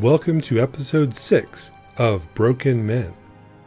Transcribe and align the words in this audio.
Welcome 0.00 0.40
to 0.42 0.62
episode 0.62 1.14
6 1.14 1.72
of 1.98 2.32
Broken 2.32 2.86
Men, 2.86 3.12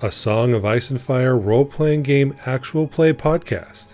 a 0.01 0.11
Song 0.11 0.55
of 0.55 0.65
Ice 0.65 0.89
and 0.89 0.99
Fire 0.99 1.37
role 1.37 1.63
playing 1.63 2.01
game 2.01 2.35
actual 2.43 2.87
play 2.87 3.13
podcast. 3.13 3.93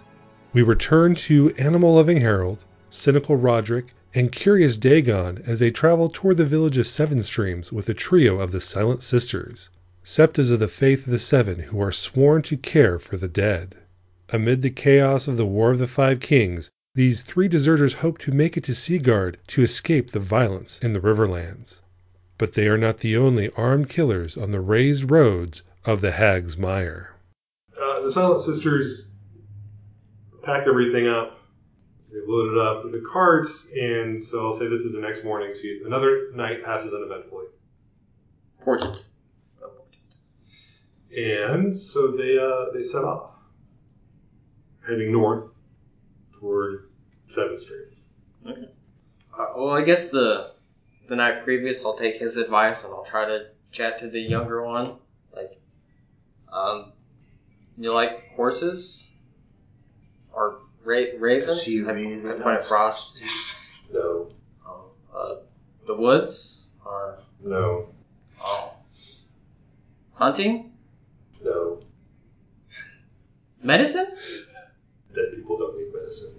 We 0.54 0.62
return 0.62 1.16
to 1.16 1.54
Animal 1.58 1.96
Loving 1.96 2.22
Harold, 2.22 2.64
Cynical 2.92 3.36
Roderick, 3.36 3.94
and 4.14 4.32
Curious 4.32 4.78
Dagon 4.78 5.44
as 5.48 5.60
they 5.60 5.70
travel 5.70 6.08
toward 6.08 6.38
the 6.38 6.46
village 6.46 6.78
of 6.78 6.88
Seven 6.88 7.22
Streams 7.24 7.74
with 7.74 7.90
a 7.90 7.94
trio 7.94 8.40
of 8.40 8.54
the 8.54 8.62
Silent 8.62 9.04
Sisters, 9.04 9.68
septas 10.06 10.50
of 10.50 10.62
the 10.62 10.70
faith 10.70 11.08
of 11.08 11.12
the 11.12 11.20
Seven 11.20 11.60
who 11.60 11.82
are 11.82 11.92
sworn 11.92 12.42
to 12.44 12.56
care 12.56 13.00
for 13.00 13.18
the 13.18 13.28
dead. 13.28 13.76
Amid 14.30 14.62
the 14.62 14.70
chaos 14.70 15.28
of 15.28 15.36
the 15.36 15.46
War 15.46 15.72
of 15.72 15.80
the 15.80 15.88
Five 15.88 16.22
Kings, 16.22 16.72
these 16.96 17.22
three 17.22 17.50
deserters 17.50 17.96
hope 17.96 18.18
to 18.20 18.32
make 18.32 18.56
it 18.56 18.64
to 18.64 18.74
Seaguard 18.74 19.40
to 19.48 19.62
escape 19.62 20.12
the 20.12 20.22
violence 20.22 20.80
in 20.82 20.94
the 20.94 21.02
Riverlands. 21.02 21.82
But 22.40 22.54
they 22.54 22.68
are 22.68 22.78
not 22.78 22.98
the 23.00 23.16
only 23.18 23.52
armed 23.56 23.90
killers 23.90 24.36
on 24.38 24.50
the 24.50 24.62
raised 24.62 25.12
roads 25.12 25.62
of 25.86 26.02
the 26.02 26.14
Hag's 26.14 26.58
Mire. 26.58 27.14
Uh, 27.80 28.00
the 28.02 28.12
Silent 28.12 28.42
Sisters 28.42 29.12
pack 30.42 30.66
everything 30.66 31.08
up. 31.08 31.38
They 32.12 32.20
load 32.26 32.54
it 32.54 32.58
up 32.58 32.84
with 32.86 32.94
the 32.94 33.08
carts, 33.08 33.68
and 33.80 34.24
so 34.26 34.48
I'll 34.48 34.54
say 34.54 34.68
this 34.68 34.80
is 34.82 34.94
the 34.94 35.02
next 35.02 35.24
morning. 35.24 35.54
So 35.54 35.62
you- 35.62 35.84
another 35.86 36.32
night 36.34 36.64
passes 36.66 36.94
uneventfully. 36.94 37.46
Portent. 38.64 39.04
And 41.16 41.76
so 41.76 42.12
they 42.12 42.38
uh, 42.38 42.72
they 42.74 42.84
set 42.84 43.04
off, 43.04 43.32
heading 44.88 45.12
north 45.12 45.52
toward 46.40 46.90
Seven 47.28 47.58
Streams. 47.58 48.02
Uh, 48.46 49.46
well, 49.58 49.72
I 49.72 49.82
guess 49.82 50.10
the 50.10 50.52
the 51.10 51.16
night 51.16 51.44
previous, 51.44 51.84
I'll 51.84 51.98
take 51.98 52.18
his 52.18 52.38
advice 52.38 52.84
and 52.84 52.94
I'll 52.94 53.04
try 53.04 53.26
to 53.26 53.48
chat 53.72 54.00
to 54.00 54.10
the 54.10 54.20
younger 54.20 54.64
one. 54.64 54.96
Like, 55.36 55.60
um, 56.52 56.94
you 57.78 57.92
like 57.92 58.30
horses 58.36 59.12
or 60.32 60.60
ra- 60.84 61.18
ravens? 61.18 61.64
She 61.64 61.84
I, 61.86 61.92
really 61.92 62.20
I 62.30 62.34
point 62.34 62.46
likes 62.46 62.60
at 62.62 62.66
Frost. 62.68 63.22
No, 63.92 64.30
Um, 64.66 64.82
uh, 65.14 65.36
the 65.88 65.96
woods 65.96 66.68
or 66.86 67.18
no, 67.44 67.90
oh, 68.44 68.74
hunting, 70.14 70.72
no. 71.44 71.80
medicine. 73.64 74.08
Dead 75.14 75.26
people 75.36 75.58
don't 75.58 75.76
need 75.78 75.92
medicine. 75.94 76.36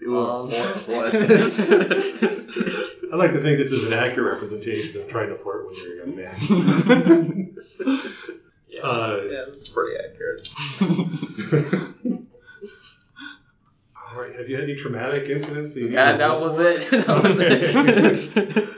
You 0.00 0.12
were 0.12 0.30
Um, 0.30 0.50
what? 0.50 1.12
I 3.12 3.16
like 3.16 3.32
to 3.32 3.40
think 3.42 3.58
this 3.58 3.72
is 3.72 3.84
an 3.84 3.92
accurate 3.92 4.32
representation 4.34 5.00
of 5.00 5.08
trying 5.08 5.28
to 5.30 5.36
flirt 5.36 5.66
when 5.66 5.74
you're 5.76 5.94
a 5.94 6.06
young 6.06 6.16
man. 6.16 7.56
yeah, 8.68 8.80
Uh, 8.82 9.20
yeah, 9.30 9.42
that's 9.46 9.68
pretty 9.70 9.96
accurate. 9.98 10.48
All 14.12 14.20
right. 14.22 14.34
Have 14.38 14.48
you 14.48 14.54
had 14.56 14.64
any 14.64 14.74
traumatic 14.74 15.28
incidents 15.28 15.74
that 15.74 15.80
you 15.80 15.88
need 15.88 15.94
Yeah, 15.94 16.12
to 16.12 16.18
that 16.18 16.26
roll 16.28 16.40
was 16.40 16.54
for? 16.56 16.66
it. 16.68 16.90
That 17.06 17.22
was 17.22 17.38
it. 17.40 18.68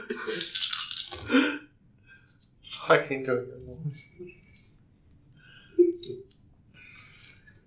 Fucking 2.87 3.23
doing 3.23 3.47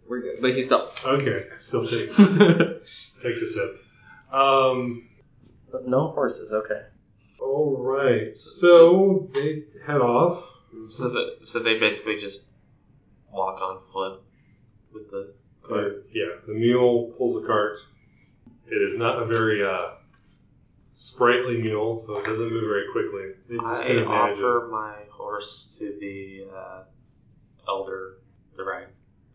We're 0.09 0.21
good, 0.21 0.39
but 0.43 0.55
he 0.55 0.63
stopped. 0.63 1.05
Okay. 1.07 1.47
Still 1.59 1.87
takes 1.87 2.15
takes 2.17 3.41
a 3.43 3.47
sip. 3.47 3.83
Um. 4.33 5.06
No 5.85 6.09
horses. 6.09 6.53
Okay. 6.53 6.83
All 7.41 7.77
right. 7.79 8.37
So 8.37 9.29
they 9.33 9.65
head 9.87 10.01
off. 10.01 10.45
So 10.89 11.09
that 11.09 11.39
so 11.47 11.61
they 11.61 11.79
basically 11.79 12.21
just 12.21 12.49
walk 13.33 13.61
on 13.61 13.81
foot 13.93 14.23
with 14.93 15.11
the 15.11 15.35
But 15.69 16.05
yeah, 16.13 16.37
the 16.47 16.55
mule 16.55 17.15
pulls 17.17 17.43
a 17.43 17.47
cart. 17.47 17.79
It 18.69 18.83
is 18.83 18.97
not 18.97 19.23
a 19.23 19.25
very 19.25 19.65
uh, 19.65 19.95
sprightly 20.95 21.59
mule, 21.59 21.99
so 21.99 22.19
it 22.19 22.25
doesn't 22.25 22.51
move 22.51 22.65
very 22.65 22.87
quickly. 22.93 23.33
They 23.49 23.57
just 23.57 23.83
I 23.83 23.87
kind 23.87 23.99
of 23.99 24.09
manage 24.09 24.39
offer 24.39 24.69
my 24.71 24.95
horse 25.11 25.77
to 25.79 25.97
the 26.01 26.47
uh, 26.55 26.83
elder 27.69 28.19
the 28.57 28.65
ride. 28.65 28.89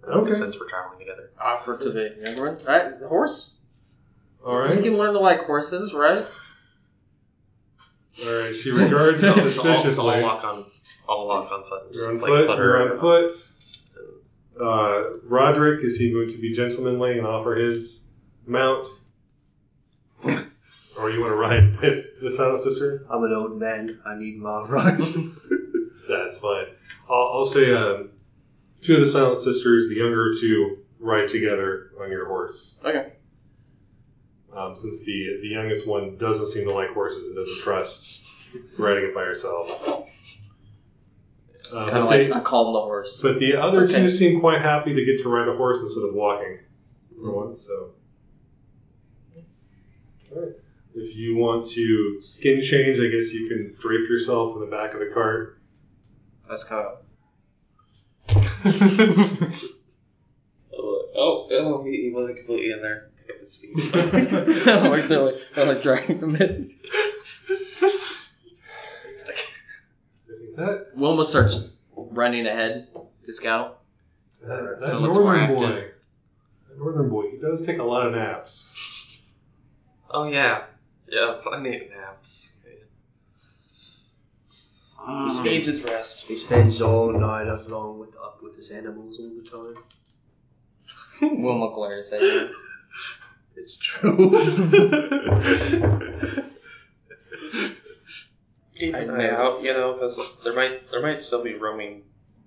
Okay. 0.03 0.33
Since 0.33 0.59
we're 0.59 0.67
traveling 0.67 0.99
together. 0.99 1.31
Offer 1.39 1.77
to 1.77 1.91
the 1.91 2.15
younger 2.25 2.43
one. 2.43 2.57
Right, 2.65 2.99
the 2.99 3.07
horse. 3.07 3.60
All 4.45 4.73
You 4.75 4.81
can 4.81 4.97
learn 4.97 5.13
to 5.13 5.19
like 5.19 5.45
horses, 5.45 5.93
right? 5.93 6.25
All 8.25 8.33
right. 8.33 8.55
She 8.55 8.71
regards 8.71 9.21
So 9.21 9.27
you 9.27 9.33
I'll, 9.33 9.39
I'll 9.43 9.49
suspiciously. 9.51 10.21
walk 10.23 10.43
on 10.43 10.65
I'll 11.07 11.27
walk 11.27 11.51
on 11.51 11.63
foot. 11.63 11.93
You're 11.93 12.09
on 12.09 12.19
like, 12.19 12.27
foot. 12.27 12.47
put 12.47 12.57
You're 12.57 12.91
on 12.91 12.99
foot. 12.99 13.33
Uh, 14.59 15.19
Roderick, 15.23 15.83
is 15.83 15.97
he 15.97 16.11
going 16.11 16.29
to 16.29 16.37
be 16.37 16.53
gentlemanly 16.53 17.17
and 17.17 17.25
offer 17.25 17.55
his 17.55 18.01
mount? 18.45 18.87
or 20.23 21.09
you 21.09 21.19
want 21.21 21.31
to 21.31 21.35
ride 21.35 21.81
with 21.81 22.05
the 22.21 22.31
Silent 22.31 22.61
Sister? 22.61 23.07
I'm 23.09 23.23
an 23.23 23.33
old 23.33 23.59
man. 23.59 23.99
I 24.05 24.17
need 24.17 24.37
my 24.37 24.61
ride. 24.63 24.99
That's 26.09 26.37
fine. 26.37 26.67
I'll, 27.09 27.31
I'll 27.33 27.45
say 27.45 27.73
um, 27.73 28.11
two 28.81 28.95
of 28.95 28.99
the 28.99 29.07
Silent 29.07 29.39
Sisters, 29.39 29.89
the 29.89 29.95
younger 29.95 30.33
two, 30.39 30.79
ride 30.99 31.27
together 31.27 31.91
on 31.99 32.11
your 32.11 32.27
horse. 32.27 32.75
Okay. 32.85 33.13
Um, 34.55 34.75
since 34.75 35.03
the 35.05 35.39
the 35.41 35.47
youngest 35.47 35.87
one 35.87 36.17
doesn't 36.17 36.47
seem 36.47 36.65
to 36.67 36.73
like 36.73 36.89
horses 36.93 37.25
and 37.27 37.35
doesn't 37.35 37.59
trust 37.61 38.25
riding 38.77 39.05
it 39.05 39.15
by 39.15 39.23
herself. 39.23 39.69
Uh, 41.73 41.89
Kind 41.89 41.91
but 41.91 42.01
of 42.01 42.09
they- 42.09 42.27
like 42.29 42.35
I 42.37 42.43
call 42.43 42.67
him 42.67 42.73
the 42.73 42.81
horse. 42.81 43.21
But 43.21 43.39
the 43.39 43.55
other 43.55 43.83
Okay. 43.85 43.93
two 43.93 44.09
seem 44.09 44.39
quite 44.41 44.61
happy 44.61 44.93
to 44.93 45.05
get 45.05 45.19
to 45.23 45.29
ride 45.29 45.47
a 45.47 45.55
horse 45.55 45.79
instead 45.81 46.03
of 46.03 46.13
walking. 46.13 46.59
For 47.15 47.31
once, 47.33 47.61
so. 47.65 47.91
Alright. 50.35 50.55
If 50.95 51.15
you 51.15 51.37
want 51.37 51.67
to 51.69 52.21
skin 52.21 52.61
change, 52.61 52.99
I 52.99 53.07
guess 53.07 53.31
you 53.33 53.47
can 53.47 53.73
drape 53.79 54.09
yourself 54.09 54.55
in 54.55 54.61
the 54.61 54.67
back 54.67 54.93
of 54.93 54.99
the 54.99 55.11
cart. 55.13 55.59
That's 56.49 56.65
kind 56.65 56.85
of. 56.87 56.97
Oh, 60.73 61.09
oh, 61.15 61.47
oh, 61.51 61.83
he, 61.83 62.03
he 62.03 62.11
wasn't 62.13 62.37
completely 62.37 62.71
in 62.71 62.81
there. 62.81 63.10
Pick 63.31 63.35
up 63.35 63.41
his 63.41 63.55
feet. 63.57 63.95
like 64.91 65.07
they're 65.07 65.21
like 65.21 65.35
they're 65.55 65.65
like 65.65 65.81
dragging 65.81 66.19
him 66.19 66.35
in. 66.35 66.73
So 70.15 70.33
I 70.33 70.37
think 70.39 70.55
that 70.57 70.87
Wilma 70.95 71.25
starts 71.25 71.71
running 71.95 72.45
ahead 72.47 72.87
to 73.25 73.33
scout. 73.33 73.79
that, 74.45 74.79
that 74.79 74.85
Kinda 74.91 74.99
looks 74.99 75.15
more 75.15 75.23
northern 75.35 75.43
active. 75.43 75.57
boy, 75.57 75.91
that 76.69 76.77
northern 76.77 77.09
boy, 77.09 77.31
he 77.31 77.37
does 77.37 77.65
take 77.65 77.79
a 77.79 77.83
lot 77.83 78.05
of 78.07 78.13
naps. 78.13 79.19
oh 80.11 80.25
yeah, 80.27 80.63
yeah, 81.09 81.35
plenty 81.43 81.85
of 81.85 81.89
naps. 81.91 82.55
He 85.03 85.13
Needs 85.23 85.35
spends, 85.39 85.65
his 85.65 85.81
rest. 85.81 86.27
he 86.27 86.37
spends 86.37 86.79
all 86.79 87.11
night 87.11 87.47
along 87.47 87.97
with 87.97 88.15
up 88.17 88.37
with 88.43 88.55
his 88.55 88.69
animals 88.69 89.19
all 89.19 89.31
the 89.35 89.41
time. 89.41 89.83
Wilma 91.43 91.73
glares 91.73 92.13
at 92.13 92.21
you. 92.21 92.49
It's 93.55 93.77
true. 93.77 94.17
Keep 98.75 98.95
I 98.95 98.99
an 98.99 99.11
eye 99.11 99.29
out, 99.29 99.61
you 99.61 99.73
know, 99.73 99.93
because 99.93 100.19
there 100.43 100.55
might 100.55 100.89
there 100.91 101.01
might 101.01 101.19
still 101.19 101.43
be 101.43 101.55
roaming 101.55 102.03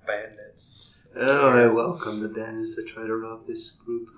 bandits. 0.06 1.02
oh, 1.16 1.48
I 1.50 1.66
welcome 1.66 2.20
the 2.20 2.28
bandits 2.28 2.76
that 2.76 2.88
try 2.88 3.06
to 3.06 3.16
rob 3.16 3.46
this 3.46 3.70
group. 3.70 4.08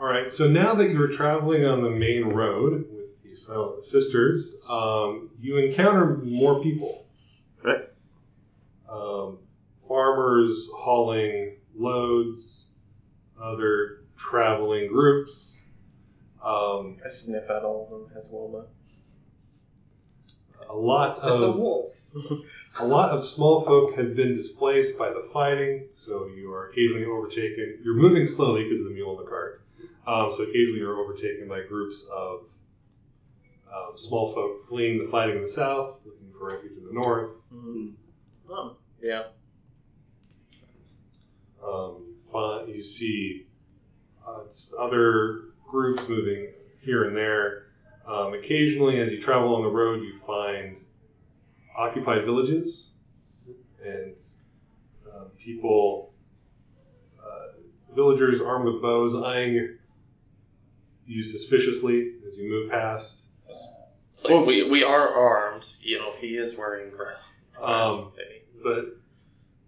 Alright, 0.00 0.30
so 0.30 0.48
now 0.48 0.74
that 0.74 0.90
you're 0.90 1.08
traveling 1.08 1.66
on 1.66 1.82
the 1.82 1.90
main 1.90 2.28
road 2.30 2.86
with 2.90 3.22
the 3.22 3.34
Silent 3.34 3.84
Sisters, 3.84 4.56
um, 4.68 5.30
you 5.40 5.58
encounter 5.58 6.16
more 6.18 6.62
people. 6.62 7.04
Right. 7.62 7.88
Um, 8.88 9.38
farmers 9.86 10.68
hauling 10.74 11.56
loads, 11.76 12.68
other 13.42 13.99
traveling 14.20 14.88
groups. 14.88 15.60
Um, 16.44 16.98
I 17.04 17.08
sniff 17.08 17.48
at 17.50 17.64
all 17.64 17.84
of 17.84 17.90
them 17.90 18.16
as 18.16 18.30
Wilma. 18.32 18.66
a 20.68 20.76
lot 20.76 21.18
of 21.18 21.34
It's 21.34 21.42
a 21.42 21.52
wolf. 21.52 21.96
a 22.80 22.84
lot 22.86 23.10
of 23.10 23.24
small 23.24 23.62
folk 23.62 23.96
have 23.96 24.14
been 24.16 24.34
displaced 24.34 24.98
by 24.98 25.08
the 25.10 25.28
fighting, 25.32 25.88
so 25.94 26.26
you 26.26 26.52
are 26.52 26.68
occasionally 26.70 27.06
overtaken. 27.06 27.78
You're 27.82 27.94
moving 27.94 28.26
slowly 28.26 28.64
because 28.64 28.80
of 28.80 28.86
the 28.86 28.92
mule 28.92 29.18
in 29.18 29.24
the 29.24 29.30
cart. 29.30 29.62
Um, 30.06 30.30
so 30.30 30.42
occasionally 30.42 30.80
you're 30.80 30.98
overtaken 30.98 31.48
by 31.48 31.62
groups 31.62 32.04
of 32.12 32.40
um, 33.72 33.96
small 33.96 34.32
folk 34.34 34.58
fleeing 34.68 34.98
the 35.02 35.08
fighting 35.10 35.36
in 35.36 35.42
the 35.42 35.48
south, 35.48 36.02
looking 36.04 36.32
for 36.32 36.48
refuge 36.48 36.72
in 36.76 36.86
the 36.86 36.92
north. 36.92 37.46
Mm. 37.52 37.92
Oh, 38.50 38.76
yeah. 39.00 39.24
Um, 41.64 42.14
fi- 42.32 42.64
you 42.66 42.82
see 42.82 43.46
uh, 44.30 44.44
just 44.48 44.72
other 44.74 45.40
groups 45.68 46.08
moving 46.08 46.48
here 46.80 47.04
and 47.04 47.16
there. 47.16 47.64
Um, 48.06 48.34
occasionally, 48.34 49.00
as 49.00 49.12
you 49.12 49.20
travel 49.20 49.48
along 49.50 49.62
the 49.62 49.68
road, 49.70 50.02
you 50.02 50.16
find 50.18 50.76
occupied 51.76 52.24
villages 52.24 52.88
and 53.84 54.12
uh, 55.08 55.24
people, 55.38 56.12
uh, 57.22 57.94
villagers 57.94 58.40
armed 58.40 58.66
with 58.66 58.82
bows, 58.82 59.14
eyeing 59.14 59.76
you 61.06 61.22
suspiciously 61.22 62.14
as 62.26 62.36
you 62.38 62.50
move 62.50 62.70
past. 62.70 63.24
It's 63.48 64.24
like 64.24 64.44
we, 64.46 64.68
we 64.68 64.82
are 64.84 65.08
armed. 65.08 65.66
You 65.82 65.98
know, 65.98 66.12
he 66.20 66.28
is 66.36 66.56
wearing 66.56 66.90
breast. 66.94 67.18
Um, 67.60 68.12
but 68.62 68.96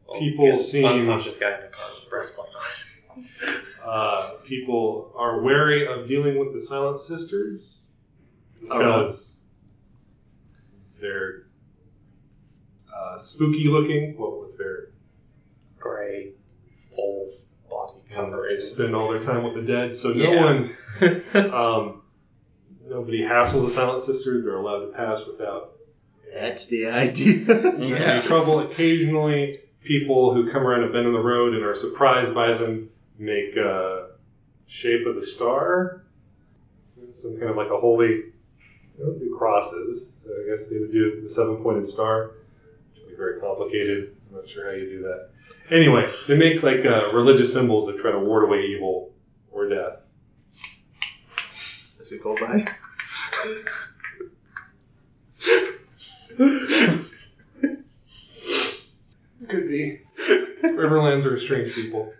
Well, 0.06 0.18
people 0.18 0.56
seem- 0.58 0.84
unconscious 0.84 1.38
guy 1.38 1.54
in 1.54 1.60
the 1.62 1.68
car 1.68 1.86
with 1.94 2.10
breastplate 2.10 2.48
on. 2.58 3.22
uh, 3.84 4.30
people 4.44 5.12
are 5.16 5.40
wary 5.42 5.86
of 5.86 6.06
dealing 6.08 6.38
with 6.38 6.52
the 6.52 6.60
Silent 6.60 6.98
Sisters 6.98 7.80
Oh, 8.70 8.78
really? 8.78 9.00
because 9.02 9.42
they're 11.00 11.42
uh, 12.94 13.16
spooky 13.16 13.68
looking. 13.68 14.14
What 14.16 14.40
with 14.40 14.56
their 14.58 14.88
Gray, 15.78 16.30
full 16.94 17.28
body 17.68 17.98
and 18.10 18.10
they 18.10 18.14
coverings. 18.14 18.72
spend 18.72 18.94
all 18.94 19.08
their 19.10 19.20
time 19.20 19.42
with 19.42 19.54
the 19.54 19.62
dead, 19.62 19.94
so 19.94 20.10
no 20.12 20.32
Yeah. 20.32 20.44
one, 20.44 20.70
um, 21.52 22.02
nobody 22.88 23.22
hassles 23.22 23.64
the 23.66 23.70
Silent 23.70 24.02
Sisters. 24.02 24.44
They're 24.44 24.56
allowed 24.56 24.86
to 24.86 24.92
pass 24.92 25.24
without 25.26 25.72
That's 26.32 26.68
the 26.68 26.86
idea. 26.86 27.44
Yeah. 27.78 27.96
any 27.96 28.22
trouble. 28.22 28.60
Occasionally, 28.60 29.58
people 29.82 30.32
who 30.32 30.48
come 30.52 30.62
around 30.62 30.84
a 30.84 30.92
bend 30.92 31.06
in 31.06 31.12
the 31.12 31.18
road 31.18 31.54
and 31.54 31.64
are 31.64 31.74
surprised 31.74 32.32
by 32.32 32.52
them 32.52 32.90
make 33.18 33.56
a 33.56 34.10
shape 34.66 35.06
of 35.06 35.14
the 35.14 35.22
star, 35.22 36.04
some 37.12 37.38
kind 37.38 37.50
of 37.50 37.56
like 37.56 37.70
a 37.70 37.76
holy. 37.78 38.24
Don't 38.98 39.18
do 39.18 39.34
crosses. 39.36 40.18
I 40.26 40.48
guess 40.48 40.68
they 40.68 40.78
would 40.78 40.92
do 40.92 41.20
the 41.22 41.28
seven-pointed 41.28 41.86
star, 41.86 42.32
which 42.90 43.02
would 43.02 43.10
be 43.10 43.16
very 43.16 43.40
complicated. 43.40 44.16
I'm 44.28 44.36
not 44.36 44.48
sure 44.48 44.70
how 44.70 44.76
you 44.76 44.86
do 44.86 45.02
that. 45.02 45.30
Anyway, 45.70 46.10
they 46.28 46.36
make 46.36 46.62
like 46.62 46.84
uh, 46.84 47.10
religious 47.12 47.52
symbols 47.52 47.86
that 47.86 47.98
try 47.98 48.12
to 48.12 48.18
ward 48.18 48.44
away 48.44 48.66
evil 48.66 49.12
or 49.50 49.68
death. 49.68 50.02
As 52.00 52.10
we 52.10 52.18
go 52.18 52.34
by. 52.36 52.66
Could 59.48 59.68
be. 59.68 60.00
Riverlands 60.70 61.24
are 61.24 61.36
strange 61.36 61.74
people. 61.74 62.12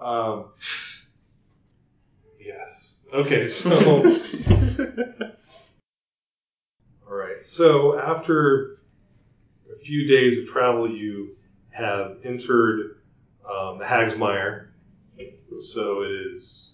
Um, 0.00 0.46
yes. 2.40 3.00
Okay, 3.12 3.48
so. 3.48 3.70
All 7.06 7.14
right. 7.14 7.42
So 7.42 7.98
after 7.98 8.78
a 9.70 9.78
few 9.78 10.06
days 10.08 10.38
of 10.38 10.46
travel, 10.46 10.90
you 10.90 11.36
have 11.70 12.16
entered 12.24 12.96
um, 13.48 13.78
the 13.78 13.84
Hagsmire. 13.84 14.68
So 15.60 16.02
it 16.02 16.10
is 16.10 16.72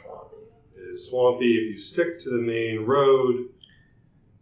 swampy. 0.00 0.36
It 0.76 0.94
is 0.94 1.08
swampy. 1.10 1.56
If 1.56 1.72
you 1.72 1.78
stick 1.78 2.20
to 2.20 2.30
the 2.30 2.38
main 2.38 2.86
road, 2.86 3.48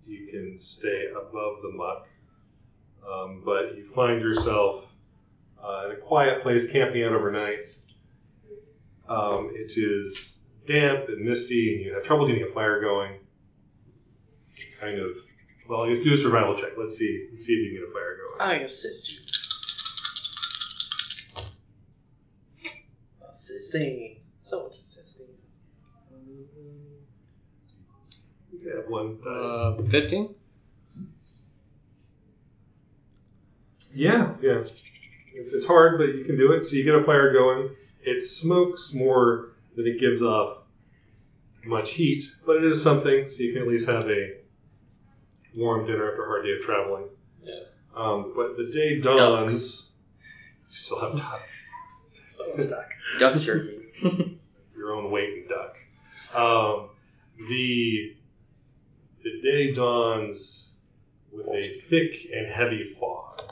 you 0.06 0.26
can 0.26 0.58
stay 0.58 1.06
above 1.10 1.62
the 1.62 1.70
muck. 1.72 2.06
Um, 3.10 3.42
but 3.42 3.74
you 3.76 3.90
find 3.94 4.20
yourself 4.20 4.89
uh, 5.62 5.86
in 5.86 5.92
a 5.92 5.96
quiet 5.96 6.42
place, 6.42 6.70
camping 6.70 7.04
out 7.04 7.12
overnight. 7.12 7.66
Um, 9.08 9.50
it 9.54 9.72
is 9.76 10.38
damp 10.66 11.08
and 11.08 11.24
misty, 11.24 11.74
and 11.74 11.84
you 11.84 11.94
have 11.94 12.04
trouble 12.04 12.26
getting 12.26 12.44
a 12.44 12.46
fire 12.46 12.80
going. 12.80 13.18
Kind 14.80 14.98
of. 14.98 15.10
Well, 15.68 15.88
let's 15.88 16.00
do 16.00 16.14
a 16.14 16.18
survival 16.18 16.54
check. 16.56 16.70
Let's 16.76 16.96
see. 16.96 17.28
Let's 17.30 17.44
see 17.44 17.52
if 17.52 17.58
you 17.58 17.78
can 17.78 17.80
get 17.80 17.90
a 17.90 17.92
fire 17.92 18.16
going. 18.16 18.40
I 18.40 18.64
assist 18.64 19.12
you. 19.12 19.18
Assisting. 23.30 24.16
So 24.42 24.64
much 24.64 24.78
assisting. 24.80 25.26
You 28.52 28.76
have 28.76 28.88
one. 28.88 29.18
die. 29.22 29.30
Uh, 29.30 29.82
15? 29.90 30.34
Yeah, 33.94 34.34
yeah. 34.40 34.62
It's, 35.40 35.52
it's 35.52 35.66
hard, 35.66 35.98
but 35.98 36.14
you 36.14 36.24
can 36.24 36.36
do 36.36 36.52
it. 36.52 36.66
So 36.66 36.76
you 36.76 36.84
get 36.84 36.94
a 36.94 37.02
fire 37.02 37.32
going. 37.32 37.70
It 38.02 38.22
smokes 38.22 38.92
more 38.92 39.52
than 39.76 39.86
it 39.86 39.98
gives 39.98 40.22
off 40.22 40.58
much 41.64 41.90
heat, 41.90 42.24
but 42.46 42.56
it 42.56 42.64
is 42.64 42.82
something. 42.82 43.28
So 43.30 43.42
you 43.42 43.52
can 43.54 43.62
at 43.62 43.68
least 43.68 43.88
have 43.88 44.08
a 44.08 44.34
warm 45.56 45.86
dinner 45.86 46.10
after 46.10 46.24
a 46.24 46.26
hard 46.26 46.44
day 46.44 46.52
of 46.52 46.60
traveling. 46.60 47.04
Yeah. 47.42 47.54
Um, 47.96 48.32
but 48.36 48.56
the 48.56 48.70
day 48.72 49.00
dawns. 49.00 49.52
Ducks. 49.52 49.90
You 50.68 50.76
still 50.76 51.00
have 51.00 51.16
duck. 51.18 51.42
So 52.28 52.56
stuck. 52.56 52.90
Duck 53.18 53.40
jerky. 53.40 53.80
Your 54.76 54.92
own 54.92 55.10
weight 55.10 55.38
in 55.38 55.48
duck. 55.48 55.76
Um, 56.34 56.90
the 57.48 58.14
the 59.24 59.40
day 59.42 59.72
dawns 59.72 60.68
with 61.32 61.48
a 61.48 61.80
thick 61.88 62.30
and 62.34 62.46
heavy 62.46 62.84
fog. 62.84 63.42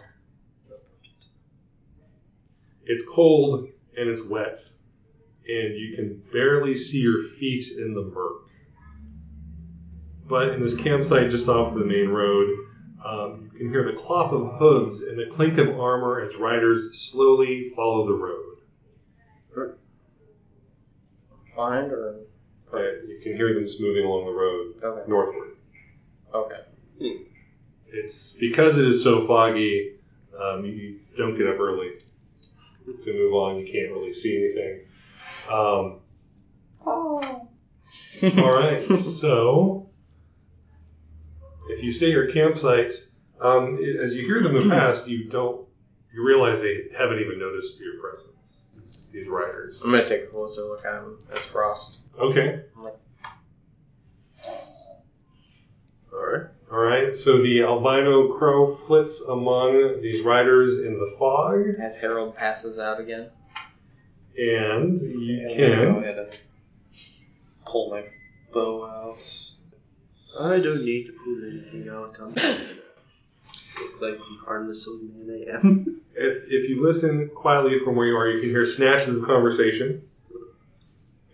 It's 2.88 3.05
cold 3.06 3.69
and 3.99 4.08
it's 4.08 4.25
wet, 4.25 4.61
and 5.46 5.75
you 5.76 5.94
can 5.94 6.23
barely 6.32 6.75
see 6.75 6.99
your 6.99 7.23
feet 7.23 7.64
in 7.76 7.93
the 7.93 8.00
murk. 8.02 8.49
But 10.26 10.55
in 10.55 10.62
this 10.62 10.75
campsite 10.75 11.31
just 11.31 11.49
off 11.49 11.75
the 11.75 11.85
main 11.85 12.08
road, 12.08 12.49
um, 13.05 13.50
you 13.52 13.58
can 13.58 13.70
hear 13.70 13.85
the 13.90 13.96
clop 13.96 14.32
of 14.32 14.58
hooves 14.58 15.02
and 15.02 15.19
the 15.19 15.26
clink 15.35 15.58
of 15.58 15.79
armor 15.79 16.20
as 16.20 16.37
riders 16.37 16.99
slowly 16.99 17.70
follow 17.76 18.06
the 18.06 18.12
road. 18.14 18.44
Behind 21.55 21.93
or? 21.93 22.20
Uh, 22.73 22.79
you 23.06 23.19
can 23.23 23.35
hear 23.35 23.52
them 23.55 23.64
just 23.64 23.81
moving 23.81 24.05
along 24.05 24.26
the 24.26 24.32
road 24.32 24.75
Okay. 24.82 25.11
northward. 25.11 25.56
Okay. 26.32 26.61
It's 27.90 28.32
because 28.35 28.79
it 28.79 28.87
is 28.87 29.02
so 29.02 29.26
foggy, 29.26 29.96
um, 30.38 30.64
you 30.64 31.00
don't 31.17 31.37
get 31.37 31.49
up 31.49 31.58
early 31.58 31.94
to 33.02 33.12
move 33.12 33.35
on. 33.35 33.57
You 33.59 33.64
can't 33.73 33.90
really 33.92 34.12
see 34.12 34.37
anything. 34.37 34.80
Um, 35.50 36.00
all 36.87 38.52
right, 38.52 38.87
so 38.95 39.88
if 41.71 41.83
you 41.83 41.92
stay 41.92 42.07
at 42.07 42.12
your 42.12 42.30
campsite, 42.33 42.92
um, 43.40 43.78
as 44.02 44.16
you 44.16 44.26
hear 44.26 44.42
them 44.42 44.52
move 44.52 44.71
past, 44.71 45.07
you 45.09 45.28
don't. 45.28 45.66
You 46.12 46.25
realize 46.26 46.61
they 46.61 46.85
haven't 46.97 47.21
even 47.21 47.38
noticed 47.38 47.78
your 47.78 48.00
presence. 48.00 48.68
These, 48.76 49.09
these 49.12 49.28
riders. 49.28 49.80
I'm 49.85 49.90
gonna 49.90 50.07
take 50.09 50.23
a 50.23 50.26
closer 50.26 50.62
look 50.62 50.85
at 50.85 51.02
them 51.02 51.18
as 51.33 51.45
Frost. 51.47 52.00
Okay. 52.18 52.62
Like- 52.76 52.95
All 56.70 56.78
right. 56.78 56.98
All 57.00 57.04
right. 57.06 57.14
So 57.14 57.38
the 57.42 57.62
albino 57.62 58.37
crow 58.37 58.75
flits 58.75 59.20
among 59.22 60.00
these 60.02 60.22
riders 60.22 60.78
in 60.78 60.98
the 60.98 61.14
fog, 61.18 61.64
As 61.80 61.96
Harold 61.98 62.34
passes 62.37 62.78
out 62.78 63.00
again. 63.00 63.30
and 64.37 64.98
you 65.00 65.48
I'm 65.50 65.56
gonna 65.58 65.76
go 65.76 65.94
can. 65.94 65.96
ahead 66.02 66.18
and 66.18 66.40
pull 67.66 67.90
my 67.90 68.04
bow 68.52 68.84
out. 68.87 69.52
I 70.38 70.60
don't 70.60 70.84
need 70.84 71.06
to 71.06 71.12
pull 71.12 71.42
anything 71.50 71.88
out. 71.88 72.16
I'm 72.20 72.34
look 72.34 74.00
like 74.00 74.18
the 74.18 74.25
harmless 74.44 74.87
old 74.88 75.02
man 75.02 75.44
I 75.48 75.54
am. 75.56 75.94
If, 76.20 76.46
if 76.48 76.68
you 76.68 76.84
listen 76.84 77.30
quietly 77.32 77.78
from 77.78 77.94
where 77.94 78.08
you 78.08 78.16
are, 78.16 78.28
you 78.28 78.40
can 78.40 78.48
hear 78.48 78.64
snatches 78.66 79.16
of 79.18 79.25
conversation, 79.25 80.02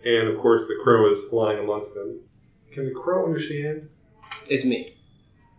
and 0.05 0.27
of 0.27 0.37
course 0.39 0.61
the 0.67 0.75
crow 0.83 1.09
is 1.09 1.23
flying 1.27 1.57
amongst 1.57 1.95
them. 1.95 2.19
Can 2.71 2.85
the 2.85 2.91
crow 2.91 3.25
understand? 3.25 3.89
It's 4.47 4.63
me. 4.63 4.94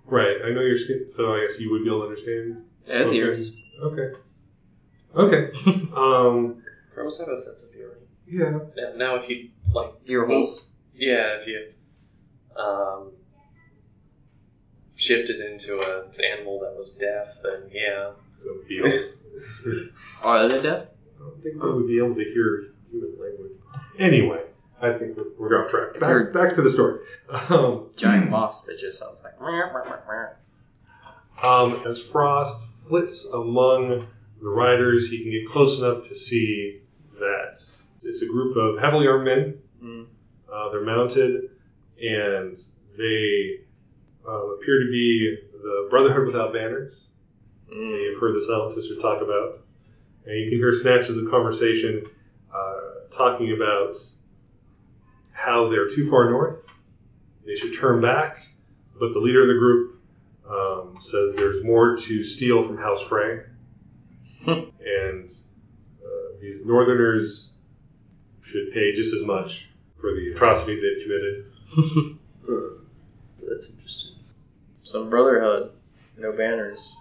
Right. 0.07 0.37
I 0.45 0.51
know 0.51 0.61
your 0.61 0.79
skin, 0.79 1.07
so 1.09 1.35
I 1.35 1.41
guess 1.43 1.61
you 1.61 1.71
would 1.73 1.83
be 1.83 1.89
able 1.89 2.01
to 2.01 2.07
understand. 2.09 2.65
As 2.87 3.09
spoken. 3.09 3.17
yours. 3.17 3.53
Okay. 3.83 4.19
Okay. 5.15 5.51
um. 5.97 6.63
Crows 6.95 7.19
have 7.19 7.29
a 7.29 7.37
sense 7.37 7.65
of 7.65 7.73
hearing. 7.73 7.97
Yeah. 8.27 8.59
Now, 8.77 8.93
now 8.97 9.15
if 9.17 9.29
you 9.29 9.51
like, 9.73 9.93
Ear 10.07 10.27
holes. 10.27 10.67
yeah, 10.95 11.39
if 11.41 11.47
you 11.47 11.69
um, 12.59 13.13
shifted 14.95 15.41
into 15.41 15.79
a 15.79 16.05
animal 16.33 16.61
that 16.61 16.75
was 16.77 16.93
deaf, 16.93 17.39
then 17.43 17.71
yeah. 17.73 18.11
So 18.39 18.49
beetles. 18.69 19.15
Are 20.25 20.49
they 20.49 20.63
deaf? 20.63 20.87
I 21.17 21.19
don't 21.19 21.43
think 21.43 21.61
they 21.61 21.69
would 21.69 21.87
be 21.87 21.99
able 21.99 22.15
to 22.15 22.25
hear 22.25 22.69
human 22.91 23.11
language. 23.21 23.53
Anyway, 23.99 24.43
I 24.81 24.93
think 24.99 25.17
we're, 25.17 25.25
we're 25.39 25.65
off 25.65 25.71
track. 25.71 25.99
Back, 25.99 26.33
back 26.33 26.55
to 26.55 26.63
the 26.63 26.71
story. 26.71 27.01
Um, 27.49 27.91
Giant 27.97 28.31
wasp. 28.31 28.69
It 28.69 28.79
just 28.79 28.99
sounds 28.99 29.23
like. 29.23 29.41
um, 31.43 31.83
as 31.87 32.01
Frost 32.03 32.67
flits 32.87 33.27
among 33.27 34.07
the 34.41 34.49
riders, 34.49 35.11
he 35.11 35.23
can 35.23 35.31
get 35.33 35.47
close 35.49 35.79
enough 35.79 36.09
to 36.09 36.15
see 36.15 36.81
that 37.19 37.61
it's 38.03 38.23
a 38.23 38.27
group 38.27 38.57
of 38.57 38.79
heavily 38.81 39.07
armed 39.07 39.25
men. 39.25 39.59
Mm. 39.83 40.07
Uh, 40.53 40.71
they're 40.71 40.85
mounted, 40.85 41.51
and 42.01 42.57
they 42.97 43.61
uh, 44.27 44.47
appear 44.55 44.79
to 44.81 44.91
be 44.91 45.37
the 45.53 45.89
Brotherhood 45.91 46.27
Without 46.27 46.53
Banners. 46.53 47.07
Mm. 47.73 48.03
You've 48.03 48.21
heard 48.21 48.37
the 48.37 48.45
Silent 48.45 48.75
Sister 48.75 48.97
talk 48.97 49.23
about. 49.23 49.61
And 50.27 50.39
you 50.39 50.51
can 50.51 50.59
hear 50.59 50.73
snatches 50.73 51.17
of 51.17 51.31
conversation 51.31 52.03
uh, 52.53 53.15
talking 53.17 53.53
about 53.53 53.97
how 55.37 55.69
they're 55.69 55.89
too 55.89 56.09
far 56.11 56.31
north. 56.31 56.73
They 57.45 57.55
should 57.55 57.75
turn 57.79 58.01
back. 58.01 58.39
But 58.99 59.13
the 59.13 59.19
leader 59.21 59.43
of 59.43 59.49
the 59.49 59.55
group 59.55 60.01
um, 60.49 60.97
says 61.01 61.35
there's 61.35 61.63
more 61.63 61.97
to 61.99 62.23
steal 62.25 62.63
from 62.63 62.79
House 62.79 63.03
Frank. 63.03 63.43
and 64.47 65.31
uh, 66.03 66.39
these 66.41 66.65
northerners 66.65 67.51
should 68.43 68.73
pay 68.73 68.93
just 68.95 69.13
as 69.13 69.23
much 69.23 69.69
for 69.97 70.13
the 70.15 70.33
atrocities 70.33 70.81
they've 70.81 71.03
committed. 71.05 72.13
Huh. 72.47 72.83
That's 73.49 73.69
interesting. 73.71 74.13
Some 74.83 75.11
brotherhood, 75.11 75.73
no 76.17 76.33
banners. 76.33 76.95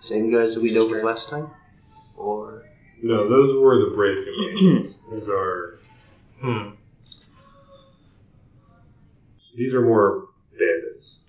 Same 0.00 0.30
guys 0.32 0.54
that 0.54 0.62
we 0.62 0.72
dealt 0.72 0.90
with 0.90 1.02
last 1.02 1.28
time? 1.30 1.50
Or. 2.16 2.64
No, 3.02 3.28
those 3.28 3.54
were 3.60 3.78
the 3.90 3.94
brave 3.94 4.16
companions. 4.24 4.98
These 5.12 5.28
are 5.28 5.78
Hmm. 6.40 6.70
These 9.56 9.74
are 9.74 9.82
more 9.82 10.28
bandits. 10.52 11.22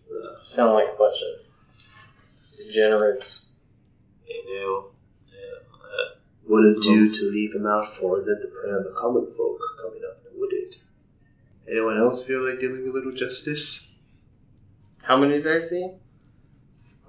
Sound 0.44 0.74
like 0.74 0.88
a 0.94 0.98
bunch 0.98 1.18
of 1.22 2.58
degenerates. 2.58 3.50
They 4.28 4.42
do. 4.46 4.86
Yeah. 5.30 5.60
Uh, 5.74 6.16
Would 6.48 6.78
it 6.78 6.84
do 6.84 7.12
to 7.12 7.32
leave 7.32 7.56
him 7.56 7.66
out 7.66 7.96
for 7.96 8.18
them 8.22 8.40
to 8.42 8.48
prey 8.48 8.72
on 8.72 8.84
the 8.84 8.94
common 8.98 9.28
folk 9.36 9.60
coming 9.82 10.02
up, 10.10 10.22
would 10.36 10.54
it? 10.54 10.76
Anyone 11.70 11.98
else 11.98 12.24
feel 12.24 12.48
like 12.50 12.60
dealing 12.60 12.88
a 12.88 12.92
little 12.92 13.14
justice? 13.14 13.96
How 15.02 15.18
many 15.18 15.42
did 15.42 15.56
I 15.56 15.60
see? 15.60 15.96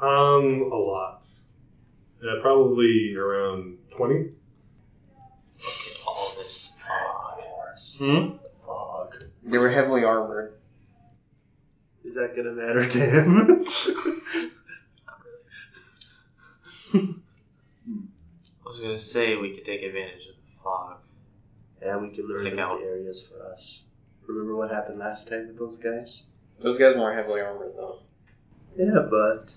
Um, 0.01 0.71
a 0.73 0.77
lot. 0.77 1.27
Uh, 2.23 2.41
probably 2.43 3.15
around 3.17 3.79
twenty. 3.97 4.31
look 5.59 5.79
at 5.91 6.07
all 6.07 6.33
this 6.37 6.77
fog. 6.87 7.41
Hmm? 7.99 8.37
Fog. 8.67 9.25
They 9.45 9.59
were 9.59 9.71
heavily 9.71 10.05
armored. 10.05 10.58
Is 12.09 12.15
that 12.15 12.35
gonna 12.35 12.53
matter 12.53 12.89
to 12.89 12.99
him? 12.99 13.67
I 16.95 18.69
was 18.69 18.81
gonna 18.81 18.97
say 18.97 19.37
we 19.37 19.55
could 19.55 19.67
take 19.67 19.83
advantage 19.83 20.27
of 20.27 20.35
the 20.37 20.63
fog. 20.65 20.97
yeah, 21.83 21.99
we 21.99 22.09
could 22.09 22.25
lure 22.25 22.43
Check 22.43 22.53
them 22.55 22.61
out. 22.61 22.79
to 22.79 22.85
areas 22.85 23.27
for 23.29 23.45
us. 23.53 23.85
Remember 24.27 24.57
what 24.57 24.71
happened 24.71 24.99
last 24.99 25.29
time 25.29 25.49
with 25.49 25.59
those 25.59 25.79
guys? 25.79 26.29
Those 26.61 26.79
guys 26.79 26.97
weren't 26.97 27.19
heavily 27.19 27.43
armored 27.43 27.75
though. 27.77 27.99
Yeah, 28.79 29.01
but 29.11 29.53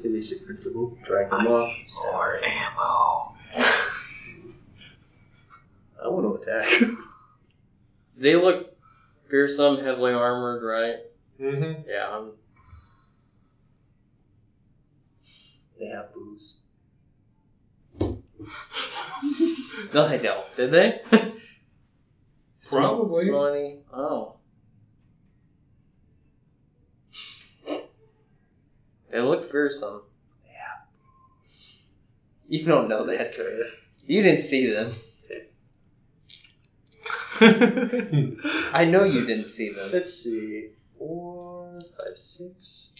the 0.00 0.08
basic 0.10 0.46
principle. 0.46 0.96
Drag 1.02 1.28
them 1.30 1.48
off. 1.48 1.74
stab 1.86 2.12
more 2.12 2.40
ammo. 2.44 3.34
I 6.04 6.08
want 6.08 6.44
to 6.44 6.52
attack. 6.52 6.82
They 8.16 8.36
look 8.36 8.76
fearsome, 9.28 9.82
heavily 9.82 10.12
armored, 10.12 10.62
right? 10.62 10.96
Mm-hmm. 11.40 11.88
Yeah, 11.88 12.08
I'm 12.10 12.32
they 15.78 15.86
have 15.86 16.14
booze. 16.14 16.60
No, 19.92 20.08
they 20.08 20.18
don't. 20.18 20.56
Did 20.56 20.70
they? 20.70 21.00
Probably. 22.68 23.26
Smell 23.26 23.46
any? 23.46 23.78
Oh. 23.92 24.36
They 29.10 29.20
look 29.20 29.50
fearsome. 29.50 30.02
Yeah. 30.46 30.52
You 32.48 32.64
don't 32.64 32.88
know 32.88 33.06
that. 33.06 33.34
You 34.06 34.22
didn't 34.22 34.40
see 34.40 34.72
them. 34.72 34.94
I 37.40 38.84
know 38.84 39.04
you 39.04 39.26
didn't 39.26 39.48
see 39.48 39.72
them. 39.72 39.90
Let's 39.92 40.12
see. 40.14 40.70
Four, 40.98 41.80
five, 41.98 42.16
six. 42.18 42.90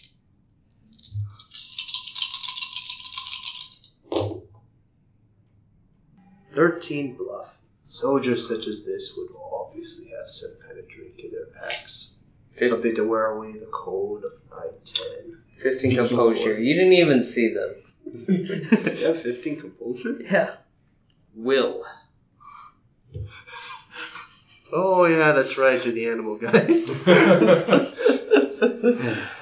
Thirteen 6.53 7.15
bluff. 7.15 7.57
Soldiers 7.87 8.47
such 8.47 8.67
as 8.67 8.83
this 8.83 9.13
would 9.17 9.29
obviously 9.53 10.07
have 10.17 10.29
some 10.29 10.51
kind 10.65 10.79
of 10.79 10.87
drink 10.87 11.19
in 11.19 11.31
their 11.31 11.45
packs. 11.47 12.15
Fif- 12.53 12.69
Something 12.69 12.95
to 12.95 13.03
wear 13.03 13.27
away 13.27 13.51
the 13.53 13.67
cold 13.71 14.23
of 14.23 14.31
night 14.57 14.85
ten. 14.85 15.41
15 15.57 15.95
composure. 15.95 16.57
You 16.59 16.75
didn't 16.75 16.93
even 16.93 17.21
see 17.21 17.53
them. 17.53 17.75
yeah, 18.97 19.13
fifteen 19.13 19.59
composure. 19.59 20.17
Yeah. 20.21 20.55
Will. 21.33 21.83
Oh 24.77 25.05
yeah, 25.05 25.31
that's 25.31 25.57
right. 25.57 25.81
You're 25.85 25.93
the 25.93 26.09
animal 26.09 26.35
guy. 26.35 26.49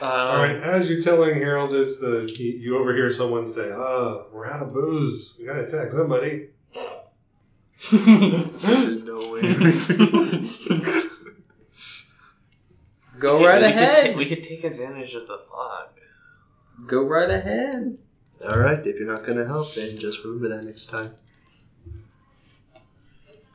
All 0.03 0.37
right. 0.37 0.57
As 0.61 0.87
you're 0.87 1.01
telling 1.01 1.33
Harold 1.39 1.71
this, 1.71 2.03
uh, 2.03 2.27
he, 2.37 2.51
you 2.51 2.77
overhear 2.77 3.09
someone 3.09 3.47
say, 3.47 3.71
"Ah, 3.71 4.25
we're 4.31 4.45
out 4.45 4.61
of 4.61 4.69
booze. 4.73 5.33
We 5.39 5.45
gotta 5.45 5.61
attack 5.63 5.91
somebody." 5.91 6.49
this 7.91 8.85
is 8.85 9.03
no 9.03 9.17
way. 9.31 9.41
Go 13.19 13.39
We 13.39 13.47
right 13.47 13.61
could- 13.61 13.65
we 13.65 13.71
could 13.71 13.81
ahead. 13.81 14.15
we 14.17 14.25
could 14.27 14.43
take 14.43 14.63
advantage 14.63 15.15
of 15.15 15.27
the 15.27 15.39
fog. 15.49 15.89
Go 16.87 17.05
right 17.07 17.29
ahead. 17.29 17.97
All 18.47 18.59
right, 18.59 18.85
if 18.85 18.99
you're 18.99 19.09
not 19.11 19.25
gonna 19.25 19.45
help, 19.45 19.73
then 19.73 19.97
just 19.97 20.23
remember 20.23 20.49
that 20.49 20.63
next 20.65 20.85
time. 20.87 21.09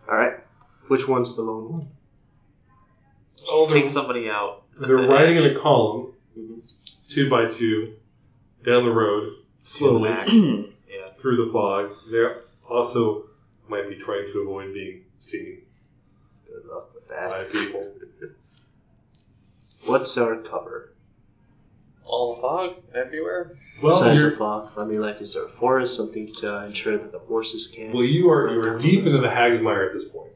All 0.09 0.17
right, 0.17 0.39
which 0.89 1.07
one's 1.09 1.37
the 1.37 1.43
lone 1.43 1.73
one? 1.73 1.89
Oh, 3.49 3.67
Take 3.67 3.85
they're, 3.85 3.87
somebody 3.93 4.29
out. 4.29 4.65
they're 4.77 4.97
riding 5.09 5.37
in 5.37 5.57
a 5.57 5.59
column, 5.61 6.13
Mhm. 6.39 6.61
two 7.09 7.31
by 7.31 7.47
two, 7.49 7.95
down 8.65 8.85
the 8.85 8.91
road, 8.91 9.25
To 9.25 9.31
the 9.63 9.67
slowly 9.69 10.09
back. 10.11 10.29
yeah. 10.33 11.07
through 11.15 11.45
the 11.47 11.53
fog. 11.53 11.91
They 12.11 12.25
also 12.69 13.25
might 13.69 13.89
be 13.89 13.97
trying 13.97 14.27
to 14.33 14.41
avoid 14.41 14.73
being 14.75 15.05
seen 15.19 15.63
Good 16.47 16.65
luck 16.67 16.95
with 16.95 17.09
by 17.09 17.15
that. 17.39 17.53
people. 17.53 17.93
What's 19.85 20.17
our 20.19 20.37
cover? 20.37 20.93
All 22.05 22.35
the 22.35 22.41
fog 22.41 22.75
everywhere. 22.95 23.57
Well, 23.83 23.93
Besides 23.93 24.21
you're, 24.21 24.31
the 24.31 24.37
fog, 24.37 24.71
I 24.79 24.85
mean, 24.85 25.01
like, 25.01 25.21
is 25.21 25.35
there 25.35 25.45
a 25.45 25.49
forest, 25.49 25.95
something 25.97 26.33
to 26.41 26.65
ensure 26.65 26.97
that 26.99 27.13
the 27.13 27.19
horses 27.19 27.67
can't? 27.69 27.93
well, 27.95 28.03
you 28.05 28.31
are 28.31 28.51
you 28.53 28.61
are 28.63 28.79
deep 28.79 29.05
into 29.07 29.19
the 29.19 29.29
Hagsmire 29.29 29.87
at 29.87 29.93
this 29.93 30.05
point. 30.07 30.33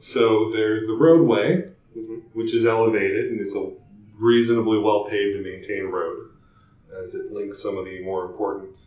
So 0.00 0.50
there's 0.50 0.86
the 0.86 0.94
roadway, 0.94 1.70
Mhm. 1.96 2.22
which 2.34 2.54
is 2.54 2.66
elevated, 2.66 3.32
and 3.32 3.40
it's 3.40 3.54
a 3.54 3.72
reasonably 4.18 4.78
well 4.78 5.04
paved 5.04 5.36
and 5.36 5.44
maintained 5.44 5.92
road, 5.92 6.30
as 6.94 7.14
it 7.14 7.32
links 7.32 7.62
some 7.62 7.76
of 7.78 7.84
the 7.84 8.02
more 8.02 8.24
important 8.26 8.78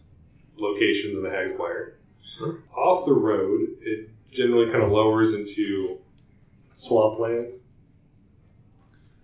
locations 0.57 1.15
in 1.15 1.23
the 1.23 1.29
Hagsmire. 1.29 1.93
Sure. 2.37 2.59
Off 2.75 3.05
the 3.05 3.13
road, 3.13 3.67
it 3.81 4.09
generally 4.31 4.71
kind 4.71 4.83
of 4.83 4.91
lowers 4.91 5.33
into 5.33 5.97
swampland. 6.75 7.53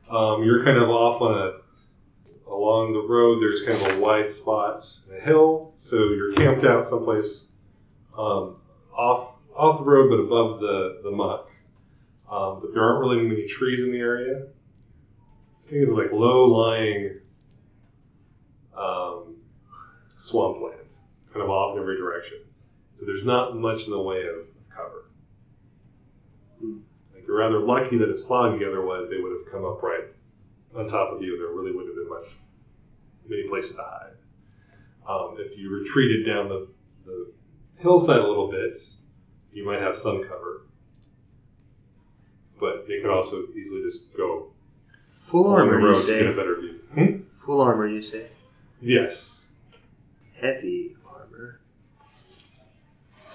Um, 0.09 0.43
you're 0.43 0.63
kind 0.63 0.77
of 0.77 0.89
off 0.89 1.21
on 1.21 1.37
a 1.37 1.53
along 2.49 2.93
the 2.93 3.01
road. 3.01 3.41
There's 3.41 3.61
kind 3.63 3.91
of 3.91 3.97
a 3.97 4.01
wide 4.01 4.29
spot, 4.31 4.83
a 5.11 5.19
hill, 5.19 5.73
so 5.77 5.95
you're 5.95 6.33
camped 6.33 6.63
out 6.63 6.85
someplace 6.85 7.47
um, 8.17 8.55
off 8.95 9.35
off 9.55 9.83
the 9.83 9.89
road, 9.89 10.09
but 10.09 10.19
above 10.19 10.59
the 10.59 10.99
the 11.03 11.11
muck. 11.11 11.49
Um, 12.29 12.59
but 12.61 12.73
there 12.73 12.83
aren't 12.83 12.99
really 12.99 13.21
many 13.21 13.45
trees 13.45 13.81
in 13.81 13.91
the 13.91 13.99
area. 13.99 14.47
Think 15.57 15.89
of 15.89 15.97
like 15.97 16.11
low 16.11 16.45
lying 16.45 17.19
um, 18.77 19.35
swampland, 20.09 20.89
kind 21.31 21.43
of 21.43 21.49
off 21.49 21.75
in 21.75 21.81
every 21.81 21.97
direction. 21.97 22.39
So 22.95 23.05
there's 23.05 23.23
not 23.23 23.57
much 23.57 23.85
in 23.85 23.91
the 23.91 24.01
way 24.01 24.21
of 24.21 24.47
cover. 24.69 25.09
Hmm. 26.59 26.79
Like 27.13 27.25
you're 27.27 27.37
rather 27.37 27.59
lucky 27.59 27.97
that 27.97 28.09
it's 28.09 28.25
foggy, 28.25 28.65
otherwise 28.65 29.09
they 29.09 29.17
would 29.17 29.31
have 29.31 29.51
come 29.51 29.65
up 29.65 29.81
right 29.83 30.05
on 30.75 30.87
top 30.87 31.13
of 31.13 31.21
you, 31.21 31.33
and 31.33 31.41
there 31.41 31.53
really 31.53 31.71
wouldn't 31.71 31.95
have 31.95 32.07
been 32.07 32.09
much 32.09 32.29
many 33.27 33.47
places 33.47 33.75
to 33.75 33.81
hide. 33.81 34.11
Um, 35.07 35.37
if 35.39 35.57
you 35.57 35.69
retreated 35.69 36.25
down 36.25 36.49
the, 36.49 36.67
the 37.05 37.31
hillside 37.77 38.17
a 38.17 38.27
little 38.27 38.49
bit, 38.49 38.77
you 39.53 39.65
might 39.65 39.81
have 39.81 39.95
some 39.95 40.23
cover. 40.23 40.65
But 42.59 42.87
they 42.87 43.01
could 43.01 43.09
also 43.11 43.43
easily 43.55 43.81
just 43.83 44.15
go 44.15 44.51
Full 45.29 45.47
along 45.47 45.55
the 45.67 45.73
armor, 45.73 45.79
you 45.79 45.85
road 45.87 45.95
to 46.01 46.07
get 46.07 46.21
a 46.21 46.29
say? 46.31 46.35
better 46.35 46.55
view. 46.59 46.79
Hmm? 46.93 47.45
Full 47.45 47.61
armor, 47.61 47.87
you 47.87 48.01
say? 48.01 48.27
Yes. 48.81 49.49
Heavy 50.39 50.95
armor. 51.07 51.59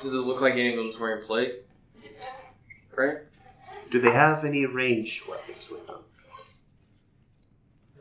Does 0.00 0.14
it 0.14 0.18
look 0.18 0.40
like 0.40 0.54
any 0.54 0.70
of 0.70 0.76
them's 0.76 0.98
wearing 0.98 1.24
plate? 1.26 1.54
Right? 2.96 3.16
Do 3.90 3.98
they 3.98 4.10
have 4.10 4.44
any 4.44 4.66
ranged 4.66 5.26
weapons 5.28 5.68
with 5.70 5.86
them? 5.86 5.96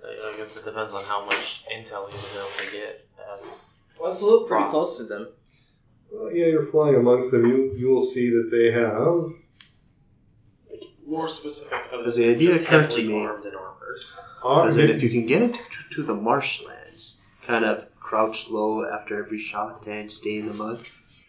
I 0.04 0.34
guess 0.38 0.56
it 0.58 0.64
depends 0.64 0.94
on 0.94 1.04
how 1.04 1.26
much 1.26 1.64
intel 1.74 2.08
he 2.10 2.16
was 2.16 2.36
able 2.36 2.66
to 2.66 2.72
get 2.72 3.08
as 3.36 3.74
Well, 4.00 4.12
I 4.12 4.16
flew 4.16 4.48
pretty 4.48 4.64
Frost. 4.64 4.72
close 4.72 4.98
to 4.98 5.04
them. 5.04 5.28
Well, 6.12 6.32
yeah, 6.32 6.46
you're 6.48 6.66
flying 6.68 6.96
amongst 6.96 7.32
them. 7.32 7.46
You 7.46 7.74
you 7.76 7.90
will 7.90 8.02
see 8.06 8.30
that 8.30 8.50
they 8.52 8.72
have 8.72 9.32
more 11.10 11.30
specific 11.30 11.74
other 11.92 11.98
Because 12.04 12.16
the 12.16 12.30
idea 12.30 12.54
just 12.54 12.66
occurred 12.66 12.92
to 12.92 12.98
heavily 12.98 13.08
me- 13.08 13.26
armed 13.26 13.46
and 13.46 13.56
armored. 13.56 14.00
uh, 14.44 14.62
Because 14.62 14.76
then 14.76 14.90
if 14.90 15.02
you 15.04 15.10
can 15.10 15.26
get 15.26 15.42
into 15.42 15.60
to, 15.64 15.96
to 15.96 16.04
the 16.04 16.16
marshlands, 16.16 17.20
kind 17.48 17.66
of 17.66 17.88
crouch 18.00 18.50
low 18.50 18.86
after 18.86 19.24
every 19.24 19.40
shot 19.40 19.86
and 19.88 20.12
stay 20.12 20.38
in 20.38 20.48
the 20.48 20.54
mud, 20.54 20.80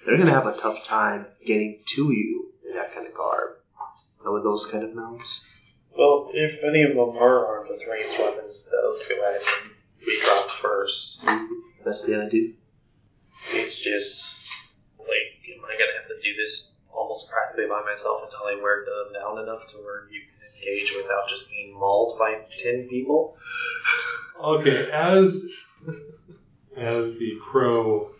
they're 0.04 0.16
gonna 0.18 0.30
have 0.30 0.46
a 0.46 0.56
tough 0.58 0.84
time 0.87 1.26
getting 1.44 1.80
to 1.87 2.12
you 2.12 2.52
in 2.68 2.75
that 2.75 2.94
kind 2.94 3.06
of 3.06 3.14
garb. 3.14 3.56
And 4.25 4.34
with 4.34 4.42
those 4.44 4.66
kind 4.66 4.84
of 4.84 4.94
mounts. 4.94 5.46
Well, 5.96 6.30
if 6.34 6.62
any 6.62 6.82
of 6.82 6.90
them 6.90 7.16
are 7.18 7.46
armed 7.46 7.70
with 7.70 7.82
ranged 7.90 8.18
weapons, 8.18 8.70
those 8.70 9.06
guys 9.08 9.46
would 9.64 10.06
be 10.06 10.20
dropped 10.22 10.50
first. 10.50 11.25
That's 11.84 12.04
the 12.04 12.22
idea. 12.22 12.52
It's 13.52 13.78
just 13.78 14.46
like, 14.99 15.08
am 15.56 15.64
I 15.64 15.72
gonna 15.72 15.96
have 15.96 16.06
to 16.08 16.20
do 16.22 16.34
this 16.37 16.76
almost 16.92 17.30
practically 17.30 17.66
by 17.66 17.82
myself 17.85 18.23
until 18.25 18.47
I 18.47 18.61
wear 18.62 18.85
them 18.85 19.12
down 19.14 19.38
enough 19.42 19.66
to 19.68 19.76
where 19.78 20.09
you 20.11 20.20
can 20.20 20.49
engage 20.56 20.94
without 20.97 21.28
just 21.28 21.50
being 21.50 21.73
mauled 21.78 22.18
by 22.18 22.40
ten 22.59 22.88
people? 22.88 23.37
Okay, 24.42 24.90
as 24.90 25.44
as 26.76 27.18
the 27.18 27.37
crow 27.42 28.11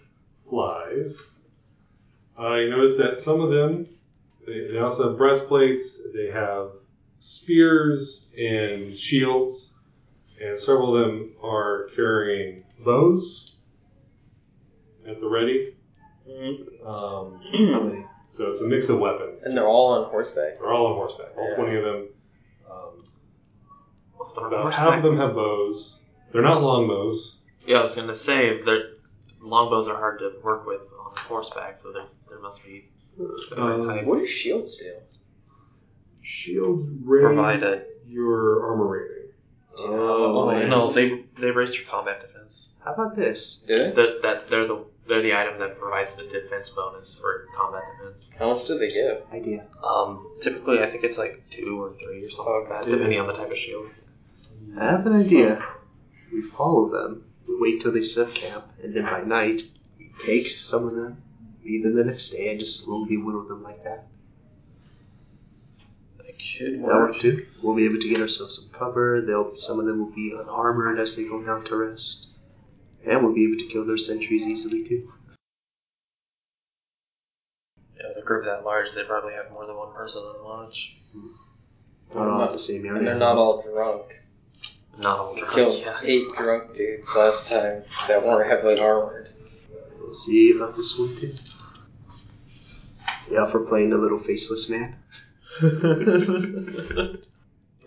flies, 0.49 1.19
uh, 2.39 2.55
you 2.57 2.71
notice 2.71 2.97
that 2.99 3.19
some 3.19 3.41
of 3.41 3.51
them 3.51 3.87
they, 4.47 4.73
they 4.73 4.79
also 4.79 5.09
have 5.09 5.19
breastplates. 5.19 6.01
They 6.15 6.31
have 6.31 6.71
spears 7.19 8.31
and 8.37 8.99
shields, 8.99 9.75
and 10.43 10.59
several 10.59 10.97
of 10.97 11.07
them 11.07 11.35
are 11.43 11.89
carrying 11.95 12.65
bows 12.85 13.63
at 15.07 15.21
the 15.21 15.29
ready. 15.29 15.75
Um, 16.85 17.41
How 17.53 17.81
many? 17.81 18.07
So 18.31 18.51
it's 18.51 18.61
a 18.61 18.65
mix 18.65 18.89
of 18.89 18.99
weapons. 18.99 19.45
And 19.45 19.57
they're 19.57 19.69
all 19.69 19.93
on 19.95 20.09
horseback. 20.11 20.55
They're 20.59 20.73
all 20.73 20.87
on 20.87 20.95
horseback. 20.95 21.37
All 21.37 21.49
Yeah. 21.51 21.57
twenty 21.57 21.77
of 21.77 21.85
them. 21.85 22.09
Um, 22.71 23.03
If 24.21 24.35
they're 24.35 24.45
on 24.47 24.53
about 24.53 24.63
horseback- 24.63 24.85
half 24.87 24.97
of 24.99 25.03
them 25.03 25.17
have 25.19 25.35
bows. 25.35 25.99
They're 26.33 26.43
not 26.43 26.63
longbows. 26.63 27.37
Yeah, 27.67 27.79
I 27.79 27.83
was 27.83 27.95
gonna 27.95 28.15
say 28.15 28.63
they're 28.63 28.95
longbows 29.41 29.89
are 29.89 29.97
hard 29.97 30.19
to 30.21 30.33
work 30.43 30.67
with 30.67 30.83
on 30.99 31.13
horseback, 31.17 31.77
so 31.77 31.93
there 31.93 32.05
there 32.29 32.39
must 32.41 32.65
be 32.65 32.89
a 33.19 33.23
different 33.23 33.83
Um, 33.83 33.89
type. 33.89 34.05
What 34.07 34.19
do 34.21 34.27
shields 34.27 34.77
do? 34.77 34.95
Shields 36.23 36.83
raise 37.05 37.23
Provide 37.25 37.63
a 37.63 37.85
your 38.07 38.63
armor 38.65 38.87
rating. 38.87 39.17
Oh, 39.79 40.49
Oh, 40.49 40.51
yeah. 40.51 40.69
no, 40.69 40.91
they 40.91 41.25
they 41.35 41.51
raised 41.51 41.77
your 41.77 41.87
combat 41.87 42.21
defense. 42.21 42.75
How 42.85 42.93
about 42.95 43.17
this? 43.17 43.65
Do 43.67 43.75
they? 43.75 43.91
That 43.91 44.23
that 44.23 44.49
they're 44.49 44.67
the 44.67 44.85
they're 45.07 45.23
the 45.23 45.35
item 45.35 45.59
that 45.59 45.79
provides 45.79 46.17
the 46.17 46.25
defense 46.31 46.71
bonus 46.71 47.19
for 47.19 47.47
combat 47.57 47.83
defense. 48.01 48.33
How 48.39 48.55
much 48.55 48.67
do 48.67 48.79
they 48.79 48.91
give? 48.91 49.23
Idea. 49.33 49.67
Um, 49.83 50.27
typically, 50.41 50.81
I 50.81 50.91
think 50.91 51.05
it's 51.05 51.19
like 51.19 51.43
two 51.51 51.83
or 51.83 51.93
three 51.93 52.25
or 52.25 52.31
something 52.31 52.55
like 52.55 52.69
that, 52.85 52.91
depending 52.91 53.19
on 53.19 53.27
the 53.27 53.33
type 53.33 53.51
of 53.51 53.57
shield. 53.59 53.89
I 54.79 54.85
have 54.85 55.07
an 55.07 55.15
idea. 55.15 55.65
We 56.33 56.43
follow 56.43 56.89
them, 56.91 57.25
we 57.49 57.57
wait 57.59 57.83
till 57.83 57.91
they 57.93 58.03
set 58.03 58.29
up 58.29 58.35
camp, 58.35 58.65
and 58.83 58.95
then 58.95 59.05
by 59.05 59.23
night, 59.23 59.63
we 59.99 60.11
take 60.25 60.47
some 60.49 60.87
of 60.87 60.95
them, 60.95 61.21
leave 61.65 61.83
them 61.83 61.97
the 61.97 62.05
next 62.05 62.31
day, 62.31 62.51
and 62.51 62.61
just 62.61 62.85
slowly 62.85 63.17
whittle 63.17 63.49
them 63.49 63.65
like 63.65 63.83
that. 63.83 64.07
That 66.19 66.39
could 66.39 66.75
That 66.75 66.81
work. 66.81 67.13
work 67.13 67.21
too. 67.21 67.47
We'll 67.63 67.75
be 67.75 67.85
able 67.85 67.99
to 68.01 68.09
get 68.09 68.21
ourselves 68.21 68.57
some 68.63 68.71
cover. 68.79 69.21
They'll 69.23 69.59
some 69.59 69.81
of 69.81 69.87
them 69.87 69.99
will 69.99 70.15
be 70.15 70.33
unarmored 70.39 71.01
as 71.01 71.17
they 71.17 71.25
go 71.25 71.43
down 71.43 71.65
to 71.65 71.77
rest, 71.77 72.29
and 73.07 73.23
we'll 73.25 73.35
be 73.35 73.45
able 73.47 73.59
to 73.59 73.67
kill 73.67 73.85
their 73.85 73.99
sentries 73.99 74.47
easily 74.47 74.85
too. 74.87 75.11
Yeah, 77.97 78.09
with 78.09 78.19
a 78.19 78.27
group 78.27 78.45
that 78.47 78.65
large, 78.65 78.93
they 78.93 79.05
probably 79.05 79.35
have 79.35 79.51
more 79.53 79.67
than 79.67 79.77
one 79.77 79.93
person 79.95 80.23
on 80.23 80.45
watch. 80.45 80.97
Not 82.15 82.29
all 82.29 82.43
at 82.43 82.53
the 82.53 82.59
same 82.59 82.85
area. 82.87 82.99
And 82.99 83.07
they're 83.07 83.15
not 83.15 83.37
all 83.37 83.63
drunk. 83.63 84.21
Not 85.01 85.19
all 85.19 85.35
drunk. 85.37 85.53
killed 85.53 85.81
Yeah. 85.81 85.99
eight 86.03 86.29
drunk 86.37 86.75
dudes 86.77 87.15
last 87.17 87.49
time 87.51 87.85
that 88.09 88.25
weren't 88.27 88.49
heavily 88.51 88.79
armored. 88.81 89.29
We'll 89.99 90.13
see 90.15 90.51
about 90.53 90.77
this 90.77 90.99
one 90.99 91.15
too. 91.17 91.33
Yeah, 93.31 93.47
for 93.47 93.61
playing 93.65 93.91
the 93.91 93.97
little 93.99 94.19
faceless 94.19 94.69
man. 94.69 94.97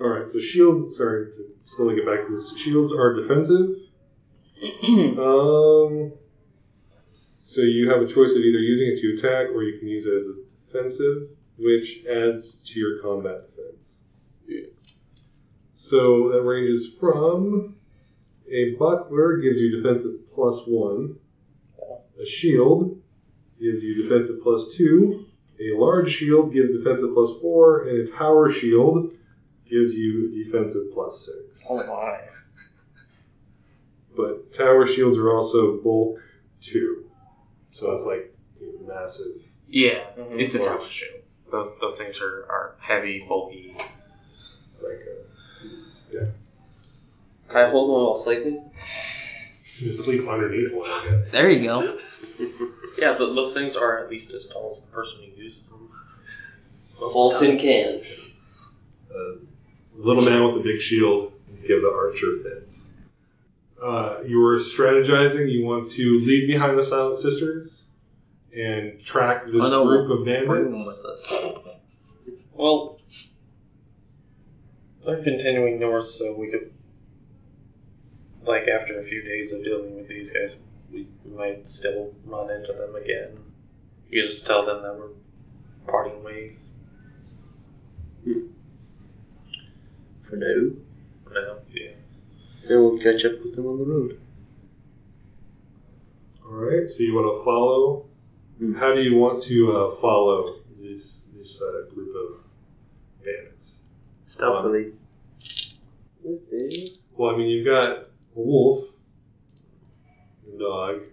All 0.01 0.07
right, 0.07 0.27
so 0.29 0.39
shields. 0.39 0.95
Sorry 0.97 1.31
to 1.31 1.45
slowly 1.63 1.95
get 1.95 2.05
back 2.05 2.25
to 2.27 2.31
this. 2.33 2.57
Shields 2.57 2.93
are 2.93 3.13
defensive. 3.13 3.75
um, 4.87 6.13
so 7.43 7.61
you 7.61 7.89
have 7.89 8.01
a 8.01 8.07
choice 8.07 8.31
of 8.31 8.37
either 8.37 8.59
using 8.59 8.87
it 8.87 8.99
to 9.01 9.13
attack 9.13 9.53
or 9.53 9.63
you 9.63 9.77
can 9.79 9.87
use 9.87 10.05
it 10.05 10.13
as 10.13 10.23
a 10.23 10.35
defensive, 10.57 11.29
which 11.57 12.05
adds 12.09 12.55
to 12.65 12.79
your 12.79 13.01
combat 13.01 13.49
defense. 13.49 14.69
So 15.73 16.29
that 16.29 16.41
ranges 16.41 16.93
from 16.97 17.75
a 18.49 18.75
buckler 18.79 19.37
gives 19.37 19.59
you 19.59 19.75
defensive 19.75 20.31
plus 20.33 20.61
one, 20.65 21.17
a 22.21 22.25
shield 22.25 23.01
gives 23.59 23.83
you 23.83 24.01
defensive 24.01 24.41
plus 24.41 24.75
two, 24.75 25.25
a 25.59 25.77
large 25.77 26.09
shield 26.09 26.53
gives 26.53 26.69
defensive 26.69 27.13
plus 27.13 27.39
four, 27.41 27.87
and 27.87 28.07
a 28.07 28.11
tower 28.11 28.49
shield 28.49 29.13
gives 29.69 29.93
you 29.93 30.43
defensive 30.43 30.83
plus 30.93 31.25
six. 31.25 31.65
Oh 31.69 31.85
my. 31.85 32.19
But 34.15 34.53
tower 34.53 34.85
shields 34.85 35.17
are 35.17 35.33
also 35.33 35.77
bulk 35.81 36.19
two, 36.61 37.09
so 37.71 37.91
it's 37.91 38.03
like 38.03 38.33
massive. 38.85 39.35
Yeah, 39.67 40.05
Mhm. 40.17 40.39
it's 40.39 40.55
a 40.55 40.59
tower 40.59 40.83
shield. 40.83 41.21
Those 41.51 41.69
those 41.79 41.99
things 41.99 42.21
are, 42.21 42.45
are 42.49 42.75
heavy, 42.79 43.25
bulky. 43.27 43.75
It's 44.71 44.81
like 44.81 45.07
a, 46.13 46.25
Can 47.47 47.57
I 47.57 47.69
hold 47.69 47.89
one 47.89 48.03
while 48.03 48.15
sleeping? 48.15 48.69
you 49.77 49.87
just 49.87 50.03
sleep 50.03 50.27
underneath 50.27 50.71
one, 50.73 50.89
I 50.89 51.09
guess. 51.09 51.31
There 51.31 51.49
you 51.49 51.63
go. 51.63 51.99
Yeah, 52.95 53.17
but 53.17 53.33
those 53.33 53.55
things 53.55 53.75
are 53.75 53.97
at 54.03 54.09
least 54.11 54.31
as 54.33 54.45
tall 54.45 54.67
as 54.69 54.85
the 54.85 54.91
person 54.91 55.21
who 55.23 55.41
uses 55.41 55.71
them. 55.71 55.89
Most 56.99 57.15
of 57.17 57.39
the 57.39 57.47
Bolton 57.47 57.57
can. 57.57 58.01
Uh, 59.11 59.37
little 59.95 60.23
man 60.23 60.43
with 60.43 60.55
a 60.57 60.59
big 60.59 60.79
shield 60.79 61.33
give 61.67 61.81
the 61.81 61.91
archer 61.91 62.37
fits. 62.43 62.91
Uh, 63.83 64.21
you 64.25 64.39
were 64.39 64.55
strategizing. 64.57 65.51
You 65.51 65.65
want 65.65 65.89
to 65.91 66.19
leave 66.21 66.47
behind 66.47 66.77
the 66.77 66.83
Silent 66.83 67.19
Sisters 67.19 67.85
and 68.55 69.01
track 69.03 69.45
this 69.45 69.55
Oh, 69.61 69.69
no, 69.69 69.83
group 69.85 70.09
of 70.11 70.23
Bring 70.25 70.45
bandits. 70.45 70.77
them 70.77 70.85
with 70.85 71.05
us. 71.05 71.33
Well, 72.53 72.99
they're 75.05 75.21
continuing 75.23 75.79
north, 75.79 76.05
so 76.05 76.33
we 76.37 76.49
could, 76.49 76.71
like, 78.45 78.67
after 78.69 79.01
a 79.01 79.03
few 79.03 79.21
days 79.21 79.51
of 79.51 79.63
dealing 79.65 79.95
with 79.97 80.07
these 80.07 80.31
guys, 80.31 80.55
we, 80.91 81.07
we 81.25 81.35
might 81.35 81.67
still 81.67 82.13
run 82.25 82.49
into 82.51 82.71
them 82.71 82.95
again. 82.95 83.37
You 84.09 84.21
just 84.23 84.45
tell 84.45 84.65
them 84.65 84.81
that 84.83 84.95
we're 84.95 85.09
parting 85.87 86.23
ways. 86.23 86.69
For 88.23 88.35
now, 90.37 90.71
For 91.25 91.33
now, 91.33 91.57
yeah. 91.73 91.89
Then 92.67 92.79
we'll 92.79 92.99
catch 92.99 93.25
up 93.25 93.43
with 93.43 93.55
them 93.55 93.65
on 93.67 93.77
the 93.77 93.85
road. 93.85 94.19
All 96.45 96.53
right. 96.53 96.89
So 96.89 97.03
you 97.03 97.13
want 97.13 97.37
to 97.37 97.43
follow. 97.43 98.05
Hmm. 98.57 98.73
How 98.75 98.93
do 98.93 99.01
you 99.01 99.15
want 99.15 99.41
to 99.43 99.71
uh, 99.71 99.95
follow 99.95 100.59
this 100.79 101.25
this 101.35 101.61
uh, 101.61 101.93
group 101.93 102.15
of 102.15 102.43
bandits? 103.23 103.81
Stealthily. 104.25 104.93
Well, 107.15 107.33
I 107.33 107.37
mean, 107.37 107.47
you've 107.47 107.65
got 107.65 107.89
a 107.89 108.05
wolf, 108.35 108.87
a 110.47 110.57
dog, 110.57 111.07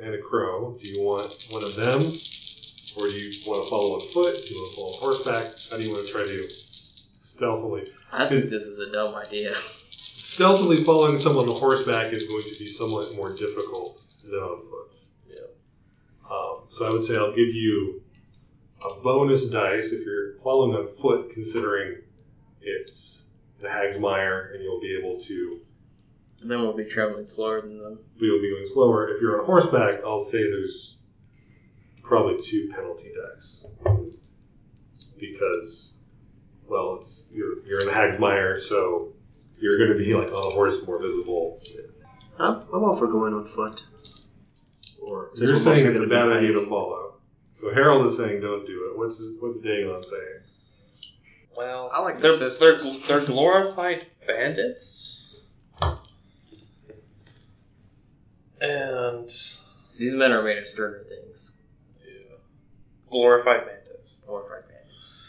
and 0.00 0.14
a 0.14 0.18
crow. 0.18 0.76
Do 0.80 0.90
you 0.90 1.02
want 1.04 1.48
one 1.50 1.62
of 1.62 1.74
them, 1.76 2.00
or 2.00 3.08
do 3.08 3.16
you 3.16 3.30
want 3.46 3.62
to 3.62 3.70
follow 3.70 3.94
on 3.94 4.00
foot? 4.00 4.34
Do 4.34 4.54
you 4.54 4.60
want 4.60 4.70
to 4.70 4.76
follow 4.76 4.88
on 4.88 5.00
horseback? 5.00 5.44
How 5.70 5.76
do 5.76 5.84
you 5.84 5.92
want 5.92 6.06
to 6.06 6.12
try 6.12 6.22
to 6.22 6.42
stealthily? 6.48 7.92
I 8.10 8.28
think 8.28 8.50
this 8.50 8.64
is 8.64 8.78
a 8.78 8.90
dumb 8.90 9.14
idea. 9.14 9.54
Stealthily 10.32 10.78
following 10.78 11.18
someone 11.18 11.46
on 11.46 11.54
horseback 11.58 12.10
is 12.10 12.26
going 12.26 12.40
to 12.40 12.58
be 12.58 12.66
somewhat 12.66 13.04
more 13.16 13.34
difficult 13.36 14.02
than 14.30 14.40
on 14.40 14.58
foot. 14.60 14.96
Yeah. 15.28 15.44
Um, 16.30 16.60
so 16.70 16.86
I 16.86 16.90
would 16.90 17.04
say 17.04 17.16
I'll 17.16 17.36
give 17.36 17.54
you 17.54 18.00
a 18.82 19.02
bonus 19.02 19.50
dice 19.50 19.92
if 19.92 20.06
you're 20.06 20.38
following 20.38 20.74
on 20.74 20.88
foot, 20.94 21.34
considering 21.34 21.98
it's 22.62 23.24
the 23.58 23.68
Hagsmire, 23.68 24.54
and 24.54 24.62
you'll 24.64 24.80
be 24.80 24.96
able 24.96 25.20
to 25.20 25.60
Then 26.42 26.62
we'll 26.62 26.72
be 26.72 26.86
traveling 26.86 27.26
slower 27.26 27.60
than 27.60 27.78
them. 27.78 27.98
we'll 28.18 28.40
be 28.40 28.52
going 28.52 28.64
slower. 28.64 29.10
If 29.10 29.20
you're 29.20 29.38
on 29.38 29.44
horseback, 29.44 30.02
I'll 30.02 30.18
say 30.18 30.38
there's 30.38 30.96
probably 32.02 32.38
two 32.42 32.70
penalty 32.74 33.12
dice 33.14 33.66
because, 35.20 35.98
well, 36.66 36.96
it's 36.98 37.26
you're 37.30 37.62
you're 37.66 37.80
in 37.80 37.86
the 37.86 37.92
Hagsmire, 37.92 38.58
so 38.58 39.12
you're 39.62 39.78
going 39.78 39.96
to 39.96 40.04
be 40.04 40.12
like 40.14 40.28
on 40.32 40.46
a 40.52 40.54
horse 40.54 40.76
is 40.76 40.86
more 40.86 41.00
visible. 41.00 41.60
I'm, 42.38 42.56
I'm 42.74 42.82
all 42.84 42.96
for 42.96 43.06
going 43.06 43.32
on 43.34 43.46
foot. 43.46 43.84
Or 45.00 45.30
Since 45.34 45.40
you're 45.48 45.52
we're 45.52 45.60
saying 45.60 45.86
mostly 45.86 45.90
it's 45.90 45.98
a 45.98 46.06
gonna 46.06 46.26
be 46.26 46.30
bad 46.30 46.36
idea 46.38 46.48
to 46.48 46.54
hiding. 46.54 46.68
follow. 46.68 47.14
So 47.60 47.72
Harold 47.72 48.06
is 48.06 48.16
saying 48.16 48.40
don't 48.40 48.66
do 48.66 48.90
it. 48.90 48.98
What's 48.98 49.22
what's 49.40 49.58
Dagon 49.60 50.02
saying? 50.02 50.40
Well, 51.56 51.90
I 51.92 52.00
like 52.00 52.16
the 52.16 52.22
they're, 52.22 52.36
they're 52.38 52.50
sisters. 52.50 53.06
they're 53.06 53.20
glorified 53.24 54.06
bandits, 54.26 55.36
and 58.60 59.28
These 59.98 60.14
men 60.14 60.32
are 60.32 60.42
made 60.42 60.58
of 60.58 60.66
sterner 60.66 61.04
things. 61.04 61.52
glorified 63.10 63.66
bandits, 63.66 64.22
Glorified 64.26 64.64
bandits. 64.68 65.22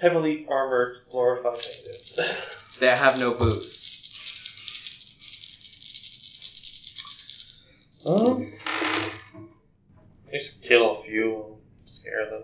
heavily 0.00 0.46
armored 0.48 0.98
glorified 1.10 1.54
bandits. 1.56 2.18
They 2.80 2.86
have 2.88 3.18
no 3.18 3.32
boots. 3.34 3.86
um, 8.06 8.52
just 10.32 10.62
kill 10.62 10.92
a 10.92 11.02
few, 11.02 11.56
and 11.78 11.88
scare 11.88 12.30
them, 12.30 12.42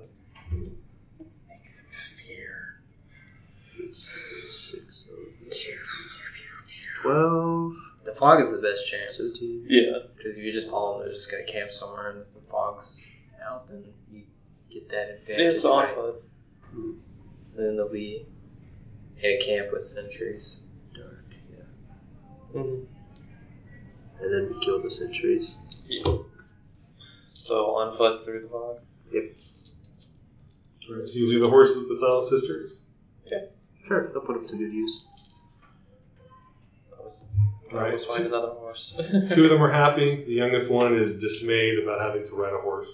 make 1.48 1.64
them 1.64 1.86
fear. 2.26 2.80
Six, 3.92 5.06
Twelve, 7.02 7.72
The 8.04 8.12
fog 8.12 8.40
is 8.40 8.50
the 8.50 8.58
best 8.58 8.88
chance. 8.90 9.16
seventeen. 9.18 9.66
Yeah, 9.68 9.98
Because 10.16 10.36
if 10.36 10.42
you 10.44 10.50
just 10.52 10.68
follow 10.70 10.96
them, 10.98 11.06
they're 11.06 11.14
just 11.14 11.30
going 11.30 11.44
to 11.46 11.52
camp 11.52 11.70
somewhere, 11.70 12.10
and 12.10 12.20
if 12.22 12.32
the 12.34 12.40
fog's 12.50 13.06
out, 13.46 13.68
then 13.68 13.84
you 14.10 14.22
get 14.70 14.88
that 14.88 15.10
advantage. 15.10 15.54
it's 15.54 15.64
on 15.64 15.84
right? 15.84 15.94
foot. 15.94 16.24
Then 17.56 17.76
they'll 17.76 17.88
be 17.92 18.26
in 19.18 19.24
a 19.30 19.38
camp 19.44 19.72
with 19.72 19.82
sentries. 19.82 20.64
Dark, 20.94 21.24
yeah. 21.50 22.60
Mm-hmm. 22.60 22.84
And 24.22 24.32
then 24.34 24.54
we 24.54 24.64
kill 24.64 24.82
the 24.82 24.90
sentries. 24.90 25.58
So 27.32 27.74
on 27.76 27.96
foot 27.96 28.24
through 28.24 28.40
the 28.42 28.48
fog. 28.48 28.78
Right, 30.90 31.08
so 31.08 31.18
you 31.18 31.28
leave 31.28 31.40
the 31.40 31.48
horses 31.48 31.78
with 31.78 31.88
the 31.88 31.96
Silent 31.96 32.28
Sisters. 32.28 32.80
Yeah. 33.26 33.38
Sure, 33.86 34.08
they'll 34.12 34.20
put 34.22 34.34
them 34.36 34.46
to 34.48 34.56
good 34.56 34.72
use. 34.72 35.06
I 36.98 37.02
was, 37.02 37.24
All 37.72 37.78
I 37.78 37.82
right. 37.82 37.92
was 37.92 38.04
find 38.04 38.26
another 38.26 38.48
horse. 38.48 38.94
Two 39.30 39.44
of 39.44 39.50
them 39.50 39.62
are 39.62 39.72
happy. 39.72 40.24
The 40.26 40.32
youngest 40.32 40.70
one 40.70 40.98
is 40.98 41.18
dismayed 41.18 41.78
about 41.82 42.00
having 42.00 42.26
to 42.26 42.34
ride 42.34 42.52
a 42.52 42.60
horse. 42.60 42.88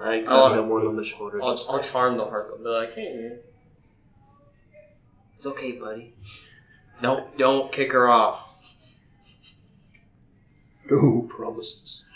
I 0.00 0.20
cut 0.22 0.52
Oh, 0.52 0.54
them 0.54 0.68
one 0.68 0.86
on 0.86 0.96
the 0.96 1.04
shoulder. 1.04 1.40
I'll, 1.42 1.54
just 1.56 1.70
I'll 1.70 1.82
charm 1.82 2.16
the 2.16 2.24
horse. 2.24 2.50
I'll 2.50 2.58
be 2.58 2.64
like, 2.68 2.94
hey, 2.94 3.36
it's 5.34 5.46
okay, 5.46 5.72
buddy. 5.72 6.14
Don't 7.02 7.36
don't 7.38 7.70
kick 7.72 7.92
her 7.92 8.08
off. 8.08 8.48
no 10.90 11.22
promises. 11.28 12.06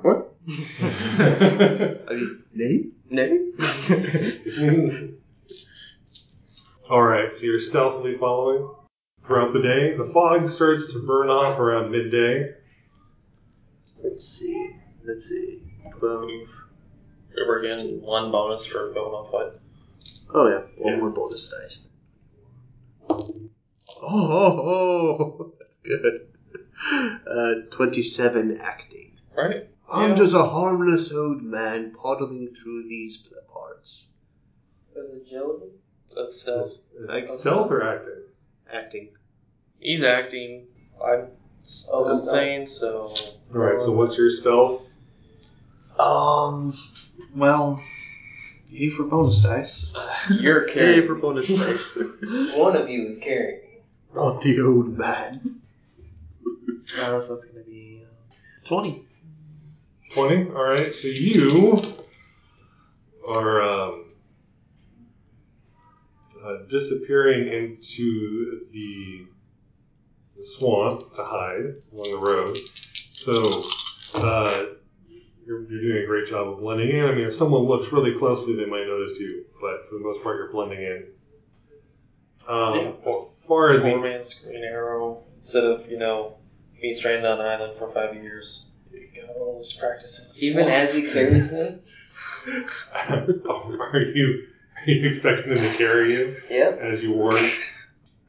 What? 0.00 0.34
I 0.48 1.98
mean, 2.10 2.42
name? 2.54 2.92
no. 3.10 5.08
All 6.90 7.02
right, 7.02 7.32
so 7.32 7.46
you're 7.46 7.58
stealthily 7.60 8.16
following 8.18 8.68
throughout 9.20 9.52
the 9.52 9.62
day. 9.62 9.96
The 9.96 10.04
fog 10.12 10.48
starts 10.48 10.92
to 10.92 10.98
burn 11.06 11.28
off 11.30 11.58
around 11.58 11.90
midday. 11.92 12.54
Let's 14.02 14.26
see. 14.26 14.70
Let's 15.04 15.28
see. 15.28 15.62
Twelve. 15.98 16.30
We're 17.36 17.62
getting 17.62 18.02
one 18.02 18.30
bonus 18.32 18.66
for 18.66 18.92
going 18.92 19.14
on 19.14 19.30
foot. 19.30 19.60
Oh 20.34 20.48
yeah, 20.48 20.62
one 20.76 20.94
Yeah. 20.94 21.00
more 21.00 21.10
bonus 21.10 21.48
dice. 21.48 21.80
Oh, 24.04 24.32
oh, 24.32 25.36
oh, 25.38 25.50
that's 25.58 25.76
good. 25.84 26.26
Uh, 27.26 27.54
twenty-seven 27.70 28.56
acting. 28.60 29.12
Right? 29.36 29.64
I'm 29.90 30.10
Yeah. 30.10 30.16
just 30.16 30.34
a 30.34 30.42
harmless 30.44 31.12
old 31.12 31.42
man 31.42 31.92
poddling 31.92 32.48
through 32.48 32.88
these 32.88 33.18
parts. 33.52 34.12
There's 34.94 35.10
agility. 35.10 35.72
That's 36.16 36.40
stealth. 36.40 36.78
It's 37.08 37.40
stealth 37.40 37.70
or 37.70 37.82
acting? 37.82 38.22
Acting. 38.70 39.08
He's 39.78 40.02
acting. 40.02 40.66
I'm 41.02 41.28
Oh, 41.92 42.04
something, 42.24 42.66
so. 42.66 43.14
All 43.54 43.60
right, 43.60 43.78
so 43.78 43.92
what's 43.92 44.16
your 44.18 44.30
stealth? 44.30 44.92
Um. 45.98 46.76
Well. 47.36 47.80
E 48.72 48.88
for 48.88 49.04
bonus 49.04 49.42
dice. 49.42 49.94
You're 50.30 50.66
Hey, 50.66 50.72
carrying. 50.72 51.06
for 51.06 51.14
bonus 51.14 51.46
dice. 51.46 51.96
One 52.56 52.74
of 52.74 52.88
you 52.88 53.06
is 53.06 53.18
carrying. 53.18 53.61
Not 54.14 54.42
the 54.42 54.60
old 54.60 54.96
man. 54.96 55.56
Uh, 56.98 57.20
so 57.20 57.28
that's 57.34 57.44
gonna 57.46 57.64
be 57.64 58.04
uh, 58.04 58.34
twenty. 58.64 59.04
20. 60.10 60.50
All 60.50 60.62
right, 60.64 60.78
so 60.86 61.08
you 61.08 61.78
are 63.26 63.62
um, 63.62 64.04
uh, 66.44 66.56
disappearing 66.68 67.48
into 67.50 68.60
the, 68.72 69.24
the 70.36 70.44
swamp 70.44 71.00
to 71.14 71.22
hide 71.24 71.78
along 71.94 72.10
the 72.10 72.18
road. 72.18 72.58
So 73.08 73.32
uh, 74.16 74.64
you're, 75.46 75.62
you're 75.70 75.80
doing 75.80 76.02
a 76.02 76.06
great 76.06 76.26
job 76.28 76.48
of 76.48 76.60
blending 76.60 76.90
in. 76.90 77.06
I 77.06 77.12
mean, 77.14 77.24
if 77.24 77.34
someone 77.34 77.62
looks 77.62 77.90
really 77.90 78.18
closely, 78.18 78.54
they 78.54 78.66
might 78.66 78.84
notice 78.86 79.18
you, 79.18 79.46
but 79.62 79.86
for 79.88 79.94
the 79.94 80.00
most 80.04 80.22
part, 80.22 80.36
you're 80.36 80.52
blending 80.52 80.82
in. 80.82 81.06
Um, 82.46 82.74
Yeah. 82.74 82.92
as 83.06 83.31
far 83.46 83.72
as 83.72 83.82
Four 83.82 83.98
the 83.98 84.08
man's 84.08 84.34
green 84.34 84.64
arrow. 84.64 85.24
Instead 85.36 85.64
of 85.64 85.90
you 85.90 85.98
know 85.98 86.36
being 86.80 86.94
stranded 86.94 87.24
on 87.30 87.40
an 87.40 87.46
island 87.46 87.78
for 87.78 87.90
five 87.92 88.14
years, 88.14 88.70
you 88.92 89.08
gotta 89.14 89.32
always 89.38 89.72
practice 89.72 90.18
in 90.18 90.32
the 90.32 90.46
Even 90.60 90.72
as 90.72 90.94
he 90.94 91.02
carries 91.10 91.50
me. 91.52 91.78
Oh, 92.44 93.76
are 93.78 94.00
you 94.00 94.46
are 94.76 94.90
you 94.90 95.08
expecting 95.08 95.54
them 95.54 95.58
to 95.62 95.78
carry 95.78 96.12
you 96.12 96.36
Yep. 96.50 96.80
as 96.80 97.02
you 97.02 97.12
work? 97.12 97.48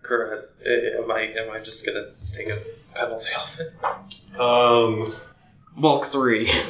Correct. 0.04 0.52
Am 0.67 1.10
I 1.12 1.21
am 1.36 1.49
I 1.49 1.60
just 1.60 1.84
gonna 1.86 2.06
take 2.36 2.47
a 2.49 2.58
penalty 2.93 3.34
off 3.36 3.60
it? 3.60 4.39
Um, 4.39 5.12
Bulk 5.76 6.06
three. 6.06 6.47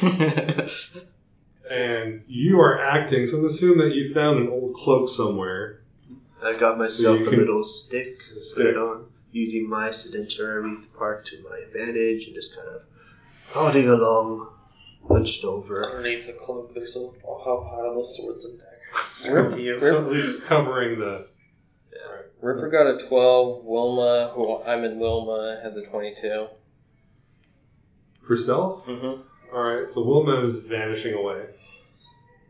and 1.70 2.18
you 2.28 2.60
are 2.60 2.80
acting, 2.80 3.26
so 3.26 3.36
I'm 3.38 3.44
assuming 3.44 3.88
that 3.88 3.94
you 3.94 4.12
found 4.14 4.38
an 4.38 4.48
old 4.48 4.74
cloak 4.74 5.08
somewhere. 5.10 5.80
I 6.44 6.52
got 6.58 6.78
myself 6.78 7.20
you 7.20 7.28
a 7.28 7.30
little 7.30 7.64
stick, 7.64 8.16
A 8.36 8.56
put 8.56 8.66
it 8.66 8.76
on, 8.76 9.06
using 9.32 9.68
my 9.68 9.90
sedentary 9.90 10.74
part 10.98 11.26
to 11.26 11.42
my 11.42 11.56
advantage, 11.66 12.26
and 12.26 12.34
just 12.34 12.54
kind 12.56 12.68
of 12.68 12.82
plodding 13.50 13.88
along, 13.88 14.48
hunched 15.08 15.44
over. 15.44 15.84
Underneath 15.96 16.26
the 16.26 16.32
cloak, 16.34 16.74
there's 16.74 16.96
a 16.96 17.00
whole 17.00 17.64
pile 17.64 17.98
of 18.00 18.06
swords 18.06 18.44
and 18.44 18.58
daggers. 18.60 19.26
Rip- 19.30 19.50
to 19.50 19.62
you. 19.62 19.80
So 19.80 20.04
at 20.06 20.12
least 20.12 20.44
covering 20.44 20.98
the. 20.98 21.26
Right. 22.10 22.24
Ripper 22.40 22.68
got 22.68 22.86
a 23.02 23.06
12. 23.08 23.64
Wilma, 23.64 24.30
who 24.34 24.62
I'm 24.64 24.84
in 24.84 24.98
Wilma, 24.98 25.60
has 25.62 25.76
a 25.76 25.86
22. 25.86 26.48
For 28.22 28.36
stealth? 28.36 28.86
Mm-hmm. 28.86 29.54
Alright, 29.54 29.88
so 29.88 30.02
Wilma 30.04 30.40
is 30.40 30.56
vanishing 30.66 31.14
away. 31.14 31.44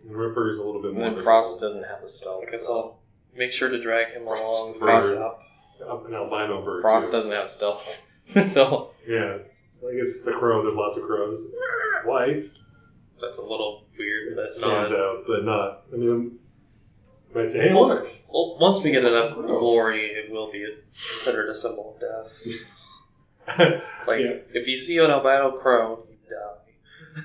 And 0.05 0.17
Ripper 0.17 0.51
is 0.51 0.59
a 0.59 0.63
little 0.63 0.81
bit 0.83 0.93
And 0.93 0.99
more. 1.01 1.11
then 1.11 1.23
Frost 1.23 1.61
doesn't 1.61 1.85
have 1.85 2.03
a 2.03 2.09
stealth. 2.09 2.45
I 2.49 2.51
guess 2.51 2.67
so- 2.67 2.75
I'll 2.75 3.01
make 3.37 3.53
sure 3.53 3.69
to 3.69 3.81
drag 3.81 4.13
him 4.13 4.27
along 4.27 4.75
face 4.75 4.81
Bird. 5.09 5.19
up. 5.23 5.41
Up 5.89 6.07
an 6.07 6.15
albino 6.15 6.63
bird. 6.65 6.83
Frost 6.83 7.07
too. 7.09 7.13
doesn't 7.13 7.33
have 7.33 7.51
stealth. 7.51 8.07
so, 8.47 8.91
Yeah, 9.07 9.39
it's, 9.41 9.83
I 9.87 9.95
guess 9.97 10.07
it's 10.09 10.23
the 10.25 10.33
crow. 10.33 10.63
There's 10.63 10.75
lots 10.75 10.97
of 10.97 11.03
crows. 11.05 11.45
It's 11.45 11.61
white, 12.05 12.45
That's 13.21 13.39
a 13.39 13.43
little 13.43 13.85
weird, 13.99 14.37
but 14.37 14.53
stands 14.53 14.91
not. 14.93 15.01
out, 15.01 15.25
but 15.27 15.45
not. 15.45 15.83
I 15.93 15.97
mean, 15.97 16.39
I 17.35 17.39
might 17.39 17.51
say, 17.51 17.69
hey, 17.69 17.75
look. 17.75 18.07
Well, 18.33 18.57
once 18.61 18.81
we 18.83 18.93
get 18.93 19.05
enough 19.05 19.35
glory, 19.37 20.07
it 20.07 20.31
will 20.31 20.51
be 20.51 20.65
considered 20.93 21.49
a 21.51 21.55
symbol 21.55 21.95
of 21.97 22.01
death. 22.01 22.47
Like, 24.07 24.21
Yeah. 24.21 24.37
if 24.55 24.69
you 24.69 24.77
see 24.79 24.97
an 24.99 25.11
albino 25.11 25.53
crow, 25.59 26.07
you 26.11 26.17
die. 26.31 27.23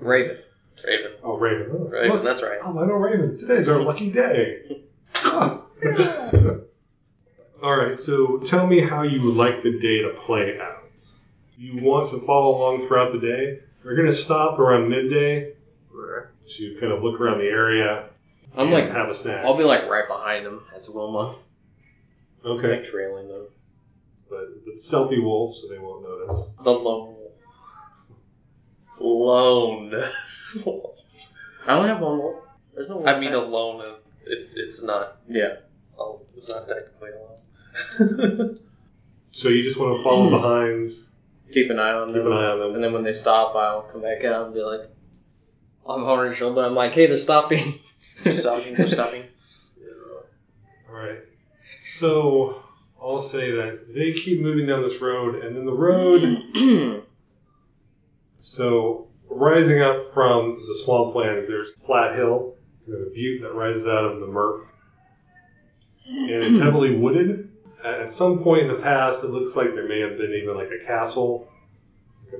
Raven. 0.00 0.38
Raven. 0.86 1.12
oh, 1.22 1.36
Raven. 1.38 1.68
Oh, 1.72 1.88
Raven, 1.88 2.10
look. 2.16 2.24
that's 2.24 2.42
right. 2.42 2.58
Oh, 2.62 2.78
I 2.78 2.86
know 2.86 2.92
Raven. 2.94 3.38
Today's 3.38 3.68
our 3.68 3.80
lucky 3.80 4.10
day. 4.10 4.82
Yeah. 5.24 5.58
All 7.62 7.76
right, 7.76 7.98
so 7.98 8.38
tell 8.38 8.66
me 8.66 8.80
how 8.80 9.02
you 9.02 9.22
would 9.22 9.34
like 9.34 9.62
the 9.62 9.78
day 9.78 10.02
to 10.02 10.10
play 10.26 10.58
out. 10.60 10.82
You 11.58 11.82
want 11.82 12.10
to 12.10 12.20
follow 12.20 12.56
along 12.58 12.86
throughout 12.86 13.12
the 13.12 13.18
day. 13.18 13.60
We're 13.82 13.94
going 13.96 14.06
to 14.08 14.12
stop 14.12 14.58
around 14.58 14.88
midday 14.90 15.52
to 16.48 16.76
kind 16.78 16.92
of 16.92 17.02
look 17.02 17.20
around 17.20 17.38
the 17.38 17.46
area 17.46 18.08
I'm 18.54 18.66
and 18.66 18.70
like, 18.72 18.90
have 18.90 19.08
a 19.08 19.14
snack. 19.14 19.44
I'll 19.44 19.56
be 19.56 19.64
like 19.64 19.88
right 19.88 20.06
behind 20.06 20.44
them 20.46 20.62
as 20.74 20.88
Wilma, 20.88 21.36
okay, 22.44 22.76
like 22.76 22.84
trailing 22.84 23.28
them. 23.28 23.46
but 24.30 24.48
it's 24.66 24.84
stealthy 24.86 25.18
wolf, 25.18 25.54
so 25.56 25.66
they 25.68 25.78
won't 25.78 26.02
notice. 26.02 26.50
The 26.62 26.70
lone 26.70 27.16
wolf. 27.16 27.32
Lone. 29.00 29.92
I 31.66 31.72
only 31.74 31.88
have 31.88 32.00
one 32.00 32.18
wolf. 32.18 32.44
There's 32.74 32.88
no 32.88 32.96
wolf. 32.96 33.08
I 33.08 33.18
mean, 33.18 33.30
pack. 33.30 33.38
alone, 33.38 33.84
is- 33.84 34.02
it's, 34.26 34.54
it's 34.54 34.82
not, 34.82 35.18
yeah. 35.28 35.56
oh, 35.98 36.20
it's 36.36 36.50
not 36.50 36.68
technically 36.68 37.10
alone. 37.10 38.56
So 39.36 39.50
you 39.50 39.62
just 39.62 39.78
want 39.78 39.98
to 39.98 40.02
follow 40.02 40.30
hmm. 40.30 40.34
behind, 40.34 40.90
Keep 41.52 41.70
an 41.70 41.78
eye 41.78 41.92
on 41.92 42.08
keep 42.08 42.16
them. 42.16 42.26
an 42.28 42.32
eye 42.32 42.46
on 42.46 42.58
them. 42.58 42.74
And 42.74 42.82
then 42.82 42.94
when 42.94 43.04
they 43.04 43.12
stop, 43.12 43.54
I'll 43.54 43.82
come 43.82 44.00
back 44.00 44.24
out 44.24 44.46
and 44.46 44.54
be 44.54 44.62
like, 44.62 44.90
I'm 45.86 46.04
over 46.04 46.28
his 46.28 46.38
shoulder. 46.38 46.64
I'm 46.64 46.74
like, 46.74 46.92
hey, 46.92 47.06
they're 47.06 47.18
stopping. 47.18 47.78
They're 48.24 48.34
stopping. 48.34 48.74
They're 48.74 48.88
stopping. 48.88 49.24
Yeah. 49.78 50.88
All 50.88 50.96
right. 50.96 51.18
So 51.82 52.62
I'll 53.00 53.20
say 53.20 53.50
that 53.50 53.94
they 53.94 54.12
keep 54.12 54.40
moving 54.40 54.66
down 54.66 54.80
this 54.80 55.00
road, 55.02 55.44
and 55.44 55.54
then 55.54 55.66
the 55.66 55.72
road. 55.72 57.02
So 58.40 59.08
rising 59.28 59.82
up 59.82 60.12
from 60.14 60.56
the 60.66 60.84
swamplands, 60.86 61.48
there's 61.48 61.72
flat 61.72 62.14
hill, 62.14 62.54
a 62.88 63.10
butte 63.10 63.42
that 63.42 63.54
rises 63.54 63.86
out 63.86 64.04
of 64.04 64.20
the 64.20 64.26
murk, 64.26 64.66
and 66.06 66.30
it's 66.30 66.58
heavily 66.58 66.96
wooded. 66.96 67.50
At 67.84 68.10
some 68.10 68.42
point 68.42 68.62
in 68.62 68.68
the 68.68 68.82
past, 68.82 69.22
it 69.22 69.28
looks 69.28 69.54
like 69.56 69.74
there 69.74 69.86
may 69.86 70.00
have 70.00 70.16
been 70.18 70.32
even 70.32 70.56
like 70.56 70.70
a 70.70 70.84
castle, 70.84 71.48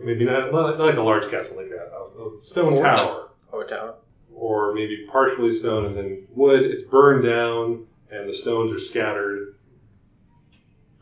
maybe 0.02 0.24
not, 0.24 0.52
not 0.52 0.78
like 0.78 0.96
a 0.96 1.02
large 1.02 1.30
castle, 1.30 1.56
like 1.56 1.70
a, 1.70 2.22
a 2.22 2.42
stone 2.42 2.76
tower 2.76 3.26
oh, 3.52 3.60
a 3.60 3.66
tower. 3.66 3.94
or 4.34 4.74
maybe 4.74 5.06
partially 5.10 5.50
stone 5.50 5.86
and 5.86 5.94
then 5.94 6.26
wood. 6.34 6.62
It's 6.62 6.82
burned 6.82 7.24
down 7.24 7.86
and 8.10 8.28
the 8.28 8.32
stones 8.32 8.72
are 8.72 8.78
scattered. 8.78 9.54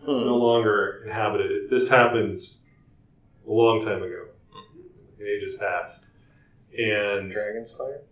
It's 0.07 0.18
no 0.18 0.37
hmm. 0.37 0.42
longer 0.42 1.02
inhabited. 1.07 1.70
This 1.70 1.88
happened 1.88 2.40
a 3.46 3.50
long 3.50 3.80
time 3.80 4.02
ago. 4.02 4.26
Hmm. 4.52 5.22
Ages 5.22 5.54
past. 5.54 6.09
And 6.76 7.30
Dragon's 7.30 7.70
fire. 7.70 8.02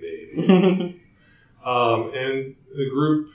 Maybe. 0.00 1.02
Um, 1.66 2.12
and 2.14 2.54
the 2.76 2.88
group 2.88 3.32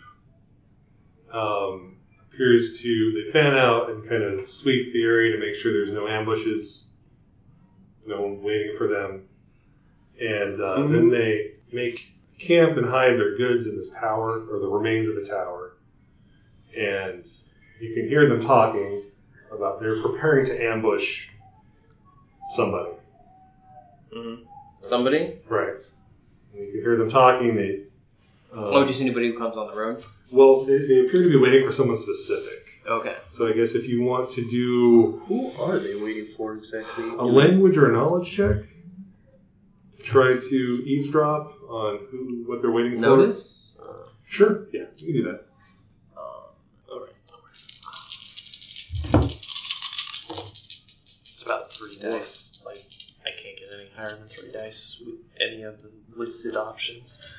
um, 1.33 1.97
appears 2.25 2.79
to 2.79 3.25
they 3.25 3.31
fan 3.33 3.53
out 3.53 3.89
and 3.89 4.07
kind 4.07 4.23
of 4.23 4.47
sweep 4.47 4.93
the 4.93 5.03
area 5.03 5.35
to 5.35 5.45
make 5.45 5.55
sure 5.55 5.73
there's 5.73 5.93
no 5.93 6.07
ambushes, 6.07 6.85
no 8.07 8.21
one 8.21 8.41
waiting 8.41 8.77
for 8.77 8.87
them, 8.87 9.27
and 10.21 10.61
uh, 10.61 10.75
then 10.87 11.09
they 11.09 11.55
make 11.73 12.13
camp 12.39 12.77
and 12.77 12.85
hide 12.85 13.17
their 13.17 13.35
goods 13.35 13.67
in 13.67 13.75
this 13.75 13.89
tower 13.89 14.45
or 14.49 14.59
the 14.59 14.67
remains 14.67 15.09
of 15.09 15.15
the 15.15 15.25
tower, 15.25 15.73
and 16.77 17.29
you 17.81 17.93
can 17.93 18.07
hear 18.07 18.29
them 18.29 18.39
talking 18.39 19.03
about 19.51 19.81
they're 19.81 20.01
preparing 20.01 20.45
to 20.45 20.63
ambush 20.63 21.27
somebody. 22.51 22.91
Mm-hmm. 24.15 24.43
Somebody? 24.79 25.35
Right. 25.49 25.81
And 26.53 26.65
you 26.65 26.71
can 26.71 26.81
hear 26.81 26.97
them 26.97 27.09
talking. 27.09 27.55
They 27.55 27.83
um, 28.53 28.63
Oh, 28.63 28.85
just 28.85 29.01
anybody 29.01 29.27
who 29.31 29.37
comes 29.37 29.57
on 29.57 29.71
the 29.71 29.77
road? 29.77 30.03
Well, 30.33 30.65
they, 30.65 30.77
they 30.79 30.99
appear 31.07 31.23
to 31.23 31.29
be 31.29 31.37
waiting 31.37 31.65
for 31.65 31.71
someone 31.71 31.97
specific. 31.97 32.59
Okay. 32.87 33.15
So 33.31 33.47
I 33.47 33.53
guess 33.53 33.75
if 33.75 33.87
you 33.87 34.01
want 34.03 34.31
to 34.33 34.49
do 34.49 35.21
Who 35.27 35.51
are 35.61 35.79
they 35.79 35.95
waiting 35.95 36.27
for 36.35 36.55
exactly? 36.55 37.05
a 37.09 37.23
language 37.23 37.77
or 37.77 37.89
a 37.89 37.93
knowledge 37.93 38.31
check, 38.31 38.57
try 40.03 40.33
to 40.33 40.55
eavesdrop 40.85 41.51
on 41.69 41.99
who 42.09 42.43
what 42.47 42.61
they're 42.61 42.71
waiting 42.71 42.95
for. 42.95 43.01
Notice? 43.01 43.59
Sure. 44.25 44.65
Yeah, 44.71 44.83
you 44.97 45.07
can 45.07 45.13
do 45.13 45.23
that. 45.23 45.45
Alright. 46.89 47.11
It's 51.33 51.43
about 51.45 51.69
three 51.71 51.97
dice. 51.97 52.63
Like, 52.65 52.79
I 53.25 53.31
can't 53.31 53.57
get 53.57 53.67
any 53.77 53.89
higher 54.01 54.17
than 54.17 54.27
three 54.27 54.51
dice 54.51 55.01
with 55.05 55.15
any 55.39 55.63
of 55.63 55.81
the 55.81 55.91
listed 56.15 56.55
options. 56.55 57.33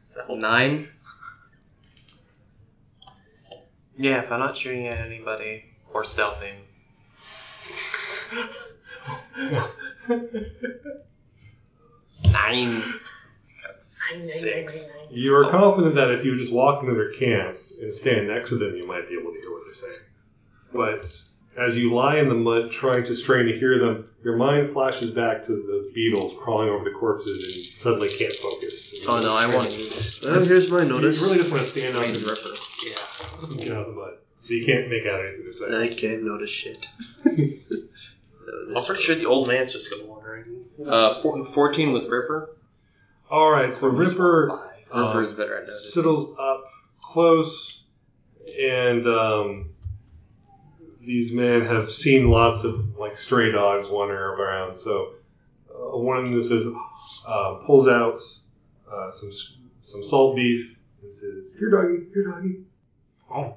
So, 0.00 0.34
Nine? 0.34 0.88
yeah, 3.96 4.22
if 4.22 4.30
I'm 4.30 4.38
not 4.38 4.56
shooting 4.56 4.86
at 4.86 4.98
anybody 5.04 5.64
or 5.92 6.04
stealthing. 6.04 6.54
Nine. 12.24 12.82
That's 13.66 14.40
six. 14.40 15.06
You 15.10 15.36
are 15.36 15.50
confident 15.50 15.96
that 15.96 16.12
if 16.12 16.24
you 16.24 16.38
just 16.38 16.52
walk 16.52 16.82
into 16.82 16.94
their 16.94 17.12
camp 17.14 17.58
and 17.80 17.92
stand 17.92 18.28
next 18.28 18.50
to 18.50 18.56
them, 18.56 18.78
you 18.80 18.86
might 18.88 19.08
be 19.08 19.14
able 19.18 19.32
to 19.32 19.40
hear 19.42 19.52
what 19.52 19.62
they're 19.64 19.74
saying. 19.74 19.98
But 20.72 21.24
as 21.58 21.76
you 21.76 21.92
lie 21.92 22.18
in 22.18 22.28
the 22.28 22.34
mud 22.34 22.70
trying 22.70 23.04
to 23.04 23.14
strain 23.14 23.46
to 23.46 23.58
hear 23.58 23.78
them, 23.78 24.04
your 24.22 24.36
mind 24.36 24.70
flashes 24.70 25.10
back 25.10 25.42
to 25.44 25.52
those 25.66 25.92
beetles 25.92 26.34
crawling 26.40 26.68
over 26.68 26.84
the 26.84 26.90
corpses 26.96 27.42
and 27.44 27.54
you 27.56 27.62
suddenly 27.62 28.08
can't 28.08 28.32
focus. 28.32 29.06
Oh 29.08 29.20
no, 29.20 29.36
I 29.36 29.46
want 29.54 29.70
to 29.70 29.78
use 29.78 30.20
Well, 30.24 30.44
here's 30.44 30.70
my 30.70 30.84
notice. 30.84 31.20
You 31.20 31.26
really 31.26 31.38
just 31.38 31.50
want 31.50 31.62
to 31.62 31.68
stand 31.68 31.96
up 31.96 32.02
Rain 32.02 32.10
and 32.10 32.22
Ripper. 32.22 32.54
yeah, 32.86 33.64
get 33.64 33.70
out 33.76 33.88
of 33.88 33.94
the 33.94 34.00
mud. 34.00 34.14
So 34.40 34.54
you 34.54 34.64
can't 34.64 34.88
make 34.88 35.04
out 35.06 35.20
anything 35.20 35.42
they're 35.42 35.52
saying. 35.52 35.74
I 35.74 35.88
can't 35.88 36.22
notice 36.22 36.50
shit. 36.50 36.86
I'm 37.26 38.84
pretty 38.84 39.02
sure 39.02 39.14
the 39.14 39.26
old 39.26 39.48
man's 39.48 39.72
just 39.72 39.90
gonna 39.90 40.04
wander 40.04 40.36
in. 40.36 40.88
Uh, 40.88 41.12
four, 41.14 41.44
14 41.44 41.92
with 41.92 42.04
Ripper. 42.04 42.56
All 43.30 43.50
right, 43.50 43.74
so 43.74 43.88
Ripper 43.88 44.60
Ripper 44.94 45.22
is 45.22 45.30
um, 45.30 45.36
better 45.36 45.56
at 45.56 45.66
noticing. 45.66 45.90
settles 45.90 46.36
up 46.38 46.60
close, 47.02 47.82
and 48.62 49.06
um, 49.06 49.70
these 51.08 51.32
men 51.32 51.64
have 51.64 51.90
seen 51.90 52.28
lots 52.28 52.64
of 52.64 52.98
like 52.98 53.16
stray 53.16 53.50
dogs 53.50 53.88
wandering 53.88 54.20
around. 54.20 54.76
So 54.76 55.14
uh, 55.70 55.96
one 55.96 56.18
of 56.18 56.30
them 56.30 56.42
says, 56.42 56.64
uh, 57.26 57.54
pulls 57.64 57.88
out 57.88 58.20
uh, 58.92 59.10
some 59.10 59.30
some 59.80 60.04
salt 60.04 60.36
beef 60.36 60.78
and 61.02 61.12
says, 61.12 61.56
"Here, 61.58 61.70
doggy, 61.70 62.08
here, 62.12 62.24
doggy." 62.24 62.60
Oh, 63.34 63.56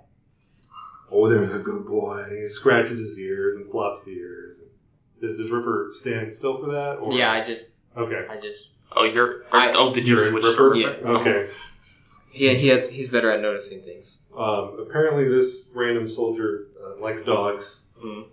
oh, 1.11 1.29
there's 1.29 1.53
a 1.53 1.59
good 1.59 1.85
boy. 1.85 2.23
And 2.23 2.37
he 2.41 2.47
scratches 2.47 2.97
his 2.97 3.19
ears 3.19 3.57
and 3.57 3.69
flops 3.69 4.05
the 4.05 4.11
ears. 4.11 4.55
Does, 5.19 5.37
does 5.37 5.51
Ripper 5.51 5.89
stand 5.91 6.33
still 6.33 6.57
for 6.57 6.71
that? 6.71 6.99
Or? 6.99 7.13
Yeah, 7.13 7.31
I 7.31 7.45
just, 7.45 7.65
Okay. 7.97 8.25
I 8.29 8.39
just. 8.39 8.69
Oh, 8.95 9.03
you're. 9.03 9.43
I- 9.51 9.71
oh, 9.73 9.93
did 9.93 10.07
you 10.07 10.15
You're 10.15 10.29
switch 10.29 10.43
Ripper? 10.45 10.75
Yeah. 10.75 10.87
Okay. 10.87 11.49
He, 12.31 12.55
he 12.55 12.67
has, 12.69 12.87
he's 12.87 13.09
better 13.09 13.29
at 13.29 13.41
noticing 13.41 13.81
things. 13.81 14.21
Um, 14.35 14.79
apparently, 14.79 15.27
this 15.27 15.65
random 15.73 16.07
soldier 16.07 16.67
uh, 16.81 17.01
likes 17.01 17.23
dogs. 17.23 17.83
Mm. 18.03 18.25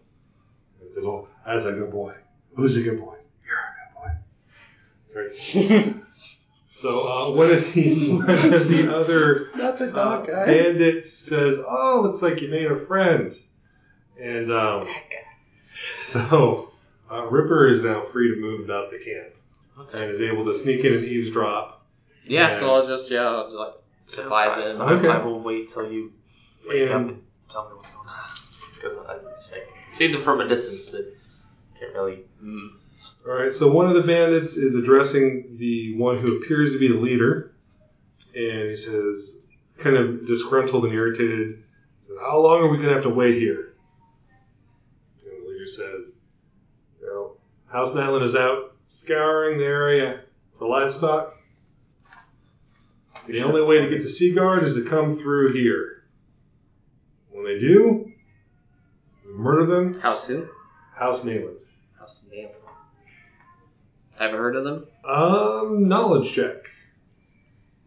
It 0.83 0.93
says, 0.93 1.05
"Oh, 1.05 1.29
that's 1.45 1.65
a 1.65 1.73
good 1.73 1.91
boy. 1.91 2.15
Who's 2.55 2.77
a 2.77 2.83
good 2.83 2.99
boy? 2.99 3.17
You're 3.47 3.59
a 3.59 3.75
good 3.79 5.33
boy." 5.33 5.33
Sorry. 5.33 5.95
so 6.71 6.91
uh, 6.91 7.31
one 7.35 7.51
of 7.51 7.73
the 7.73 8.13
one 8.17 8.55
of 8.55 8.69
the 8.69 8.95
other 8.95 9.51
Not 9.57 9.79
the 9.79 9.95
uh, 9.95 10.25
bandits 10.47 11.13
says, 11.13 11.59
"Oh, 11.59 12.01
looks 12.03 12.23
like 12.23 12.41
you 12.41 12.49
made 12.49 12.71
a 12.71 12.77
friend." 12.77 13.35
And 14.21 14.53
um, 14.53 14.89
so 16.03 16.71
uh, 17.11 17.27
Ripper 17.27 17.69
is 17.69 17.83
now 17.83 18.05
free 18.05 18.35
to 18.35 18.41
move 18.41 18.65
about 18.65 18.91
the 18.91 18.99
camp 18.99 19.35
and 19.93 20.11
is 20.11 20.21
able 20.21 20.45
to 20.47 20.55
sneak 20.55 20.85
in 20.85 20.95
and 20.95 21.05
eavesdrop. 21.05 21.78
Yeah, 22.29 22.51
so 22.51 22.75
I'll 22.75 22.87
just, 22.87 23.11
yeah, 23.11 23.21
I'll 23.23 23.45
just 23.45 23.57
like 23.57 23.75
Sounds 24.07 24.25
survive 24.25 24.53
fine. 24.55 24.63
in. 24.63 24.71
So 24.71 24.89
Okay. 24.89 25.09
I, 25.09 25.19
I 25.19 25.25
will 25.25 25.41
wait 25.41 25.69
till 25.69 25.91
you 25.91 26.13
wake 26.69 26.91
up 26.91 26.97
And 27.01 27.11
and 27.11 27.23
tell 27.49 27.69
me 27.69 27.75
what's 27.75 27.91
going 27.91 28.09
on. 28.09 28.15
Because 28.75 28.99
I 28.99 29.19
just 29.35 29.53
like, 29.53 29.69
see 29.93 30.13
them 30.13 30.23
from 30.23 30.41
a 30.41 30.49
distance, 30.49 30.89
but 30.91 31.07
can't 31.79 31.93
really. 31.93 32.21
Mm. 32.43 32.71
All 33.27 33.35
right, 33.35 33.53
so 33.53 33.71
one 33.71 33.87
of 33.87 33.95
the 33.95 34.03
bandits 34.03 34.57
is 34.57 34.75
addressing 34.75 35.57
the 35.59 35.97
one 35.99 36.17
who 36.17 36.39
appears 36.41 36.73
to 36.73 36.79
be 36.79 36.89
the 36.89 36.95
leader, 36.95 37.53
and 38.35 38.71
he 38.71 38.77
says, 38.77 39.39
kind 39.77 39.97
of 39.97 40.27
disgruntled 40.27 40.85
and 40.85 40.95
irritated, 40.95 41.63
"How 42.21 42.39
long 42.39 42.63
are 42.63 42.69
we 42.69 42.77
going 42.79 42.89
to 42.89 42.95
have 42.95 43.03
to 43.03 43.11
wait 43.11 43.35
here?" 43.35 43.75
And 45.27 45.45
the 45.45 45.51
leader 45.51 45.67
says, 45.67 46.15
"Well, 47.03 47.37
House 47.67 47.91
Nayland 47.91 48.25
is 48.25 48.35
out 48.35 48.77
scouring 48.87 49.59
the 49.59 49.65
area 49.65 50.21
for 50.59 50.69
livestock. 50.69 51.35
The 53.29 53.43
only 53.43 53.63
way 53.63 53.83
to 53.83 53.91
get 53.91 54.01
to 54.01 54.09
Seaguard 54.09 54.65
is 54.65 54.75
to 54.77 54.85
come 54.85 55.13
through 55.13 55.53
here. 55.53 56.03
When 57.31 57.45
they 57.45 57.59
do, 57.59 58.11
we 59.27 59.33
murder 59.35 59.67
them. 59.67 60.01
House 60.01 60.27
who? 60.27 60.49
House 60.95 61.21
Nayland. 61.21 61.61
House 61.99 62.21
Nail. 62.33 62.51
Ever 64.19 64.37
heard 64.39 64.57
of 64.57 64.65
them? 64.65 64.87
Um, 65.05 65.89
knowledge 65.89 66.33
check." 66.33 66.71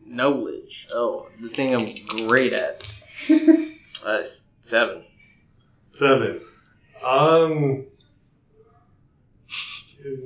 Knowledge. 0.05 0.87
Oh, 0.93 1.27
the 1.39 1.49
thing 1.49 1.73
I'm 1.73 2.27
great 2.27 2.53
at. 2.53 2.93
uh, 4.05 4.23
seven. 4.61 5.03
Seven. 5.91 6.41
Um, 7.03 7.85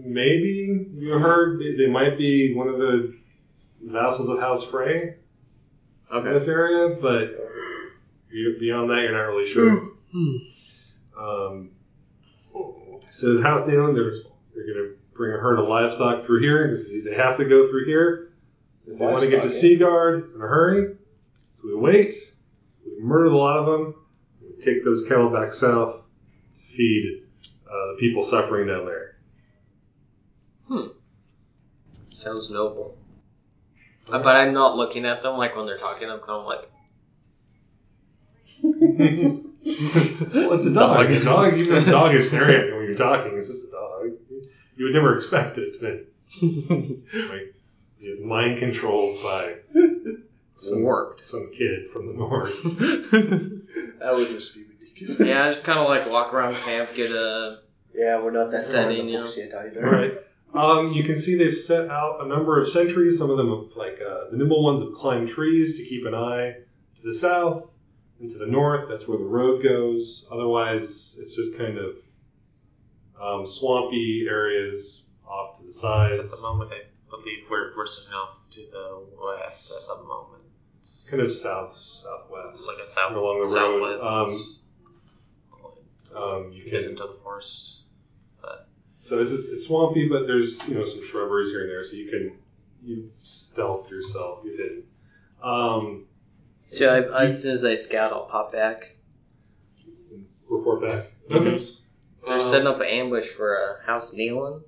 maybe 0.04 0.88
you 0.94 1.12
heard 1.12 1.62
they 1.78 1.88
might 1.88 2.18
be 2.18 2.54
one 2.54 2.68
of 2.68 2.80
the 2.80 3.16
vassals 3.82 4.30
of 4.30 4.40
House 4.40 4.70
Frey 4.70 5.16
in 6.14 6.24
this 6.24 6.48
area, 6.48 6.96
but 7.02 7.32
you- 8.32 8.58
beyond 8.60 8.90
that, 8.90 9.02
you're 9.02 9.12
not 9.12 9.24
really 9.34 9.48
sure. 9.48 9.92
Um, 11.18 11.70
says 13.10 13.40
House 13.42 13.68
Nayland, 13.68 13.96
they're, 13.96 14.12
they're 14.54 14.74
going 14.74 14.90
to 14.90 14.96
bring 15.14 15.34
a 15.34 15.38
herd 15.38 15.60
of 15.60 15.68
livestock 15.70 16.24
through 16.24 16.42
here 16.42 16.68
because 16.68 16.90
they 16.90 17.14
have 17.16 17.38
to 17.38 17.46
go 17.46 17.68
through 17.68 17.86
here. 17.86 18.34
If 18.88 19.00
they 19.00 19.06
want 19.06 19.22
to 19.24 19.30
get 19.30 19.38
to 19.38 19.48
Livestock? 19.48 19.62
Seaguard 19.62 20.36
in 20.36 20.42
a 20.42 20.48
hurry, 20.48 20.96
so 21.52 21.68
we 21.68 21.76
wait. 21.76 22.14
We 22.86 23.02
murdered 23.02 23.32
a 23.32 23.38
lot 23.38 23.58
of 23.58 23.66
them. 23.66 23.96
We 24.42 24.64
take 24.64 24.84
those 24.84 25.08
cattle 25.08 25.30
back 25.30 25.54
south 25.54 26.06
to 26.56 26.62
feed 26.62 27.24
uh, 27.66 27.72
the 27.94 27.98
people 28.00 28.22
suffering 28.24 28.68
down 28.68 28.86
there. 28.86 29.16
Hmm. 30.68 30.88
Sounds 32.12 32.50
noble. 32.50 32.98
But 34.08 34.36
I'm 34.36 34.54
not 34.54 34.76
looking 34.76 35.06
at 35.06 35.24
them 35.24 35.38
like 35.38 35.56
when 35.56 35.66
they're 35.66 35.78
talking. 35.78 36.10
I'm 36.10 36.20
kind 36.20 36.30
of 36.32 36.46
like, 36.46 36.70
well, 38.64 40.54
it's 40.54 40.66
a 40.66 40.74
dog. 40.74 41.10
A 41.10 41.24
dog, 41.24 41.54
even 41.58 41.78
a 41.78 41.86
dog 41.86 42.14
is 42.14 42.28
staring 42.28 42.56
at 42.56 42.68
you 42.68 42.76
when 42.76 42.86
you're 42.86 42.96
talking. 42.96 43.36
It's 43.38 43.48
just 43.48 43.68
a 43.68 43.72
dog. 43.72 44.12
You 44.78 44.86
would 44.86 44.94
never 44.94 45.16
expect 45.16 45.56
that 45.56 45.64
it's 45.64 45.78
been 45.78 46.06
like 47.30 47.56
mind 48.22 48.60
controlled 48.60 49.22
by 49.24 49.56
some 50.58 50.84
warped. 50.84 51.28
some 51.28 51.52
kid 51.54 51.90
from 51.90 52.08
the 52.08 52.14
north. 52.14 52.56
That 54.00 54.14
would 54.14 54.28
just 54.28 54.54
be 54.54 54.64
ridiculous. 54.64 55.20
Yeah, 55.28 55.46
I 55.46 55.50
just 55.50 55.64
kind 55.64 55.80
of 55.80 55.88
like 55.90 56.10
walk 56.10 56.34
around 56.34 56.56
camp, 56.56 56.94
get 56.96 57.12
a. 57.12 57.60
Yeah, 57.94 58.22
we're 58.22 58.32
not 58.32 58.52
that 58.52 58.64
far 58.64 58.76
in 58.82 58.88
Setting, 58.90 59.06
the 59.08 59.12
yeah. 59.14 59.20
books 59.20 59.38
yet 59.38 59.54
either. 59.54 59.82
Right. 59.82 60.14
Um, 60.58 60.92
you 60.94 61.04
can 61.04 61.18
see 61.18 61.36
they've 61.36 61.54
set 61.54 61.90
out 61.90 62.24
a 62.24 62.28
number 62.28 62.60
of 62.60 62.68
sentries. 62.68 63.18
Some 63.18 63.30
of 63.30 63.38
them 63.38 63.50
have, 63.50 63.76
like 63.76 64.00
uh, 64.02 64.30
the 64.32 64.38
nimble 64.38 64.64
ones 64.64 64.82
have 64.82 64.94
climbed 64.94 65.28
trees 65.28 65.78
to 65.78 65.86
keep 65.86 66.06
an 66.06 66.14
eye 66.16 66.54
to 66.96 67.02
the 67.04 67.14
south 67.14 67.78
and 68.20 68.30
to 68.30 68.38
the 68.38 68.46
north. 68.48 68.88
That's 68.90 69.08
where 69.08 69.18
the 69.18 69.24
road 69.26 69.64
goes. 69.64 70.26
Otherwise, 70.32 71.18
it's 71.20 71.36
just 71.36 71.58
kind 71.58 71.78
of 71.78 71.98
um, 73.22 73.46
swampy 73.46 74.26
areas 74.30 75.04
off 75.28 75.58
to 75.60 75.66
the 75.66 75.72
sides. 75.72 76.18
At 76.18 76.30
the 76.30 76.42
moment, 76.42 76.72
I 76.72 76.82
believe 77.10 77.40
we're 77.50 77.76
we're 77.76 77.86
sitting 77.86 78.14
off 78.14 78.38
to 78.52 78.62
the 78.72 79.06
west 79.22 79.72
at 79.92 79.98
the 79.98 80.04
moment, 80.04 80.44
Kind 81.10 81.22
of 81.22 81.32
south, 81.32 81.76
southwest. 81.76 82.66
like 82.68 82.78
a 82.84 82.88
south 82.88 83.14
along 83.16 83.44
the 83.44 83.50
road. 83.60 84.00
southwest. 84.00 84.62
Um, 86.16 86.52
you 86.54 86.64
get 86.64 86.82
can. 86.82 86.92
into 86.92 87.04
the 87.04 87.18
forest. 87.24 87.85
So 89.06 89.20
it's 89.20 89.30
just, 89.30 89.52
it's 89.54 89.68
swampy, 89.68 90.08
but 90.10 90.26
there's 90.26 90.68
you 90.68 90.74
know 90.74 90.84
some 90.84 91.06
shrubberies 91.06 91.52
here 91.52 91.62
and 91.62 91.70
there, 91.70 91.84
so 91.84 91.96
you 91.96 92.10
can 92.10 92.40
you 92.84 93.08
stealth 93.22 93.92
yourself. 93.92 94.42
You've 94.44 94.58
hidden. 94.58 94.84
Um, 95.44 96.08
So 96.72 96.88
I, 96.90 97.26
as 97.26 97.40
soon 97.40 97.54
as 97.54 97.64
I 97.64 97.76
scout, 97.76 98.12
I'll 98.12 98.26
pop 98.26 98.52
back. 98.52 98.96
report 100.50 100.82
back. 100.82 101.06
Mhm. 101.30 101.36
Okay. 101.54 101.66
They're 102.26 102.34
Um, 102.34 102.42
setting 102.42 102.66
up 102.66 102.78
an 102.78 102.88
ambush 102.88 103.28
for 103.30 103.54
a 103.56 103.86
house 103.86 104.16
Nayland, 104.16 104.64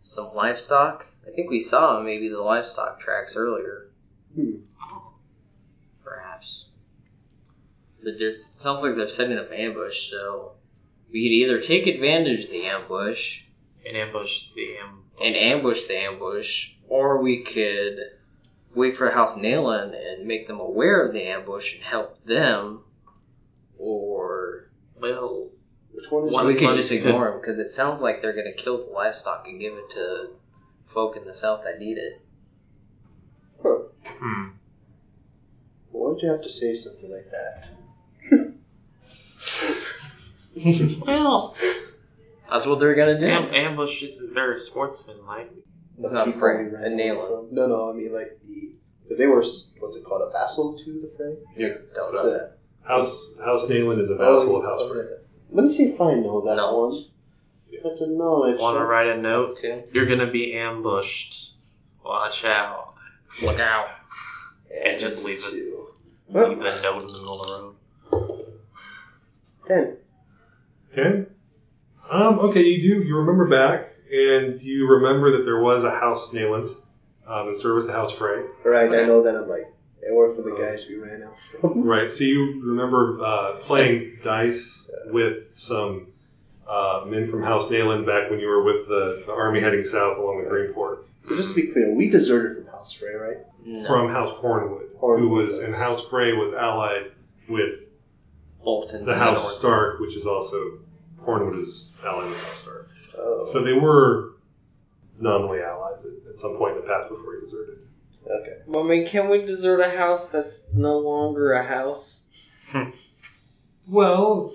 some 0.00 0.34
livestock. 0.34 1.06
I 1.26 1.30
think 1.32 1.50
we 1.50 1.60
saw 1.60 2.00
maybe 2.02 2.30
the 2.30 2.40
livestock 2.40 3.00
tracks 3.00 3.36
earlier. 3.36 3.90
Hmm. 4.34 4.60
Perhaps. 6.02 6.68
But 8.02 8.18
there's 8.18 8.46
sounds 8.56 8.82
like 8.82 8.94
they're 8.94 9.08
setting 9.08 9.36
up 9.36 9.50
an 9.50 9.58
ambush, 9.58 10.10
so 10.10 10.52
we 11.12 11.22
could 11.22 11.32
either 11.34 11.60
take 11.60 11.86
advantage 11.86 12.44
of 12.44 12.50
the 12.50 12.64
ambush 12.64 13.43
And 13.86 13.96
ambush 13.96 14.46
the 14.54 14.76
ambush. 14.78 15.04
and 15.22 15.34
ambush 15.36 15.84
the 15.86 15.96
ambush, 15.98 16.70
or 16.88 17.20
we 17.20 17.42
could 17.44 17.98
wait 18.74 18.96
for 18.96 19.10
House 19.10 19.36
Nayland 19.36 19.94
and 19.94 20.26
make 20.26 20.46
them 20.48 20.58
aware 20.60 21.06
of 21.06 21.12
the 21.12 21.22
ambush 21.24 21.74
and 21.74 21.82
help 21.82 22.24
them, 22.24 22.80
or 23.78 24.70
Well, 25.00 25.50
Which 25.92 26.10
one 26.10 26.26
is 26.28 26.32
One 26.32 26.46
we 26.46 26.54
of 26.54 26.58
could 26.60 26.68
us 26.70 26.76
just 26.76 26.88
could- 26.90 26.98
ignore 27.06 27.30
them 27.30 27.40
because 27.40 27.58
it 27.58 27.68
sounds 27.68 28.00
like 28.00 28.20
they're 28.22 28.32
going 28.32 28.50
to 28.52 28.54
kill 28.62 28.78
the 28.84 28.90
livestock 28.90 29.46
and 29.46 29.60
give 29.60 29.74
it 29.74 29.90
to 29.90 30.30
folk 30.86 31.16
in 31.16 31.24
the 31.24 31.34
south 31.34 31.62
that 31.64 31.78
need 31.78 31.98
it. 31.98 32.20
hmm. 33.62 34.46
Why 35.90 36.10
would 36.10 36.22
you 36.22 36.28
have 36.28 36.42
to 36.42 36.48
say 36.50 36.74
something 36.74 37.10
like 37.10 37.30
that? 37.30 37.68
well, 41.06 41.54
That's 42.54 42.66
what 42.66 42.78
they're 42.78 42.94
going 42.94 43.18
to 43.18 43.20
do. 43.20 43.26
am- 43.26 43.52
ambush 43.52 44.00
is 44.04 44.22
very 44.32 44.60
sportsmanlike. 44.60 45.50
It's 45.98 46.12
not 46.12 46.26
people 46.26 46.40
Frey, 46.40 46.64
we 46.64 46.70
ran 46.70 46.84
a 46.84 46.86
away 46.86 46.96
Nayland. 47.02 47.50
No, 47.50 47.66
no, 47.66 47.90
I 47.90 47.94
mean 47.94 48.14
like 48.14 48.38
the. 48.46 48.70
But 49.08 49.18
they 49.18 49.26
were, 49.26 49.44
what's 49.80 49.96
it 49.96 50.04
called, 50.04 50.22
a 50.22 50.30
vassal 50.30 50.78
to 50.78 50.84
the 50.84 51.10
Frey? 51.16 51.34
Yeah. 51.56 51.74
Don't 51.96 52.12
So 52.12 52.22
know. 52.28 52.50
House 52.84 53.34
House 53.44 53.66
Nayland 53.66 54.00
is 54.00 54.08
a 54.10 54.14
oh, 54.14 54.38
vassal 54.38 54.56
of 54.58 54.64
House 54.64 54.80
Oh, 54.82 54.92
Frey. 54.94 55.04
Let 55.50 55.64
me 55.66 55.72
see 55.72 55.84
if 55.86 56.00
I 56.00 56.14
know 56.14 56.44
that 56.46 56.54
Knowledge. 56.54 56.94
one. 56.94 57.10
That's 57.82 58.00
a 58.02 58.06
knowledge. 58.06 58.60
Want 58.60 58.78
to 58.78 58.84
write 58.84 59.08
a 59.08 59.20
note? 59.20 59.58
Too. 59.58 59.82
You're 59.92 60.06
gonna 60.06 60.30
be 60.30 60.54
ambushed. 60.54 61.54
Watch 62.04 62.44
out. 62.44 62.94
Look 63.42 63.58
out. 63.58 63.88
And 64.84 64.96
just 64.98 65.24
leave 65.24 65.38
it. 65.38 65.50
two. 65.50 65.88
Leave 66.28 66.58
the 66.60 66.80
note 66.82 67.02
in 67.02 67.06
the 67.08 67.12
middle 67.12 67.40
of 67.40 67.46
the 67.48 68.16
road. 68.16 68.56
Ten. 69.66 69.96
Ten. 70.92 71.26
Um. 72.10 72.38
Okay. 72.40 72.62
You 72.62 72.82
do. 72.96 73.02
You 73.06 73.16
remember 73.18 73.48
back, 73.48 73.90
and 74.12 74.60
you 74.60 74.86
remember 74.88 75.36
that 75.38 75.44
there 75.44 75.60
was 75.60 75.84
a 75.84 75.90
House 75.90 76.32
Nayland 76.32 76.74
um, 77.26 77.48
in 77.48 77.54
service 77.54 77.86
to 77.86 77.92
House 77.92 78.12
Frey. 78.14 78.42
Right, 78.64 78.92
I 78.92 79.06
know 79.06 79.22
that 79.22 79.34
I'm 79.34 79.48
like, 79.48 79.72
I 80.06 80.12
worked 80.12 80.36
for 80.36 80.42
the 80.42 80.54
Oh. 80.54 80.58
guys 80.60 80.86
we 80.88 80.96
ran 80.98 81.22
out 81.22 81.34
from. 81.60 81.82
Right. 81.84 82.10
So 82.10 82.24
you 82.24 82.60
remember 82.64 83.18
uh, 83.24 83.52
playing 83.62 84.18
dice 84.22 84.90
with 85.06 85.52
some 85.54 86.08
uh, 86.68 87.04
men 87.06 87.30
from 87.30 87.42
House 87.42 87.66
Nayland 87.70 88.06
back 88.06 88.30
when 88.30 88.38
you 88.40 88.48
were 88.48 88.62
with 88.62 88.86
the, 88.88 89.22
the 89.26 89.32
army 89.32 89.60
heading 89.60 89.84
south 89.84 90.18
along 90.18 90.42
the 90.44 90.48
Green 90.50 90.72
Fork 90.72 91.06
But 91.28 91.36
just 91.36 91.54
to 91.54 91.60
be 91.62 91.68
clear, 91.72 91.92
we 91.94 92.08
deserted 92.10 92.56
from 92.64 92.72
House 92.72 92.92
Frey, 92.92 93.14
right? 93.14 93.36
No. 93.64 93.86
from 93.86 94.10
House 94.10 94.30
Cornwood, 94.42 94.88
who 94.92 94.98
Cornwood, 94.98 95.30
was 95.46 95.58
yeah. 95.58 95.64
and 95.66 95.74
House 95.74 96.06
Frey 96.08 96.32
was 96.34 96.52
allied 96.52 97.12
with 97.48 97.88
Bolton's 98.62 99.06
the 99.06 99.14
House 99.14 99.42
north. 99.42 99.54
Stark, 99.54 100.00
which 100.00 100.16
is 100.16 100.26
also 100.26 100.78
Cornwood 101.22 101.62
is 101.62 101.86
allied 102.06 102.28
with 102.30 102.38
House 102.40 102.56
Stark. 102.58 102.88
Oh, 103.18 103.46
So 103.50 103.62
they 103.62 103.72
were 103.72 104.32
nominally 105.20 105.60
allies 105.60 106.04
at, 106.04 106.30
at 106.30 106.38
some 106.38 106.56
point 106.56 106.76
in 106.76 106.82
the 106.82 106.88
past 106.88 107.08
before 107.08 107.34
he 107.36 107.40
deserted. 107.46 107.78
okay. 108.26 108.56
I 108.78 108.82
mean, 108.82 109.06
can 109.06 109.28
we 109.28 109.38
desert 109.46 109.80
a 109.80 109.90
house 109.96 110.30
that's 110.32 110.72
no 110.74 110.98
longer 110.98 111.52
a 111.52 111.62
house? 111.64 112.26
Well, 113.88 114.52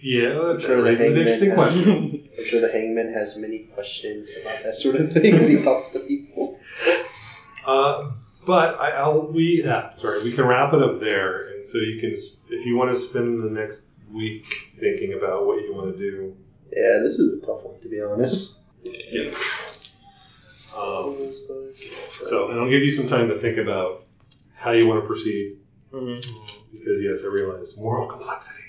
yeah, 0.00 0.28
that, 0.30 0.60
Sure, 0.60 0.76
that 0.76 0.82
the 0.82 0.82
raises 0.82 1.10
an 1.12 1.18
interesting 1.18 1.50
has- 1.50 1.56
question. 1.58 2.28
I'm 2.38 2.46
sure 2.46 2.60
the 2.62 2.72
hangman 2.72 3.12
has 3.12 3.36
many 3.36 3.64
questions 3.74 4.30
about 4.40 4.62
that 4.62 4.74
sort 4.74 4.96
of 4.96 5.12
thing 5.12 5.34
when 5.34 5.48
he 5.48 5.62
talks 5.62 5.90
to 5.90 5.98
people. 6.00 6.58
Uh, 7.66 8.12
but 8.46 8.80
I, 8.80 8.92
I'll 8.92 9.26
we 9.26 9.62
yeah, 9.64 9.94
sorry, 9.96 10.22
we 10.24 10.32
can 10.32 10.46
wrap 10.46 10.72
it 10.72 10.82
up 10.82 11.00
there, 11.00 11.50
and 11.50 11.62
so 11.62 11.76
you 11.78 12.00
can 12.00 12.12
if 12.12 12.64
you 12.64 12.76
want 12.78 12.90
to 12.90 12.96
spend 12.96 13.42
the 13.42 13.50
next 13.50 13.84
week 14.12 14.44
thinking 14.76 15.14
about 15.14 15.46
what 15.46 15.62
you 15.62 15.72
want 15.74 15.92
to 15.96 15.98
do. 15.98 16.36
Yeah, 16.72 16.98
this 17.02 17.18
is 17.18 17.42
a 17.42 17.46
tough 17.46 17.62
one 17.64 17.80
to 17.80 17.88
be 17.88 18.00
honest. 18.02 18.60
Yeah. 18.84 19.32
Um, 20.76 21.34
so, 22.08 22.50
and 22.50 22.60
I'll 22.60 22.70
give 22.70 22.82
you 22.82 22.90
some 22.90 23.08
time 23.08 23.28
to 23.28 23.34
think 23.34 23.58
about 23.58 24.04
how 24.54 24.70
you 24.72 24.86
want 24.86 25.02
to 25.02 25.06
proceed, 25.06 25.52
Mm-hmm. 25.92 26.20
because 26.72 27.02
yes, 27.02 27.24
I 27.24 27.26
realize 27.28 27.76
moral 27.76 28.06
complexity. 28.06 28.62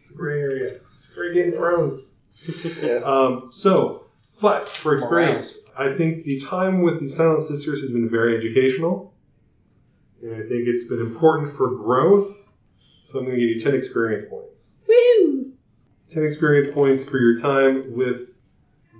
It's 0.00 0.10
a 0.10 0.14
gray 0.14 0.40
area. 0.40 0.80
It's 0.98 1.14
very 1.14 1.32
Game 1.34 1.48
of 1.48 1.54
Thrones. 1.54 2.14
Yeah. 2.82 2.96
Um, 3.04 3.50
so, 3.52 4.06
but 4.40 4.68
for 4.68 4.94
experience, 4.94 5.58
I 5.78 5.92
think 5.92 6.24
the 6.24 6.40
time 6.40 6.82
with 6.82 6.98
the 6.98 7.08
Silent 7.08 7.44
Sisters 7.44 7.80
has 7.82 7.92
been 7.92 8.10
very 8.10 8.36
educational, 8.36 9.14
and 10.20 10.32
I 10.34 10.38
think 10.40 10.66
it's 10.66 10.88
been 10.88 11.00
important 11.00 11.52
for 11.52 11.70
growth. 11.70 12.41
So 13.12 13.18
I'm 13.18 13.26
going 13.26 13.38
to 13.38 13.40
give 13.46 13.50
you 13.50 13.60
10 13.60 13.74
experience 13.74 14.22
points. 14.28 14.70
Woo! 14.88 15.52
10 16.12 16.24
experience 16.24 16.72
points 16.72 17.04
for 17.04 17.18
your 17.18 17.36
time 17.38 17.82
with 17.94 18.38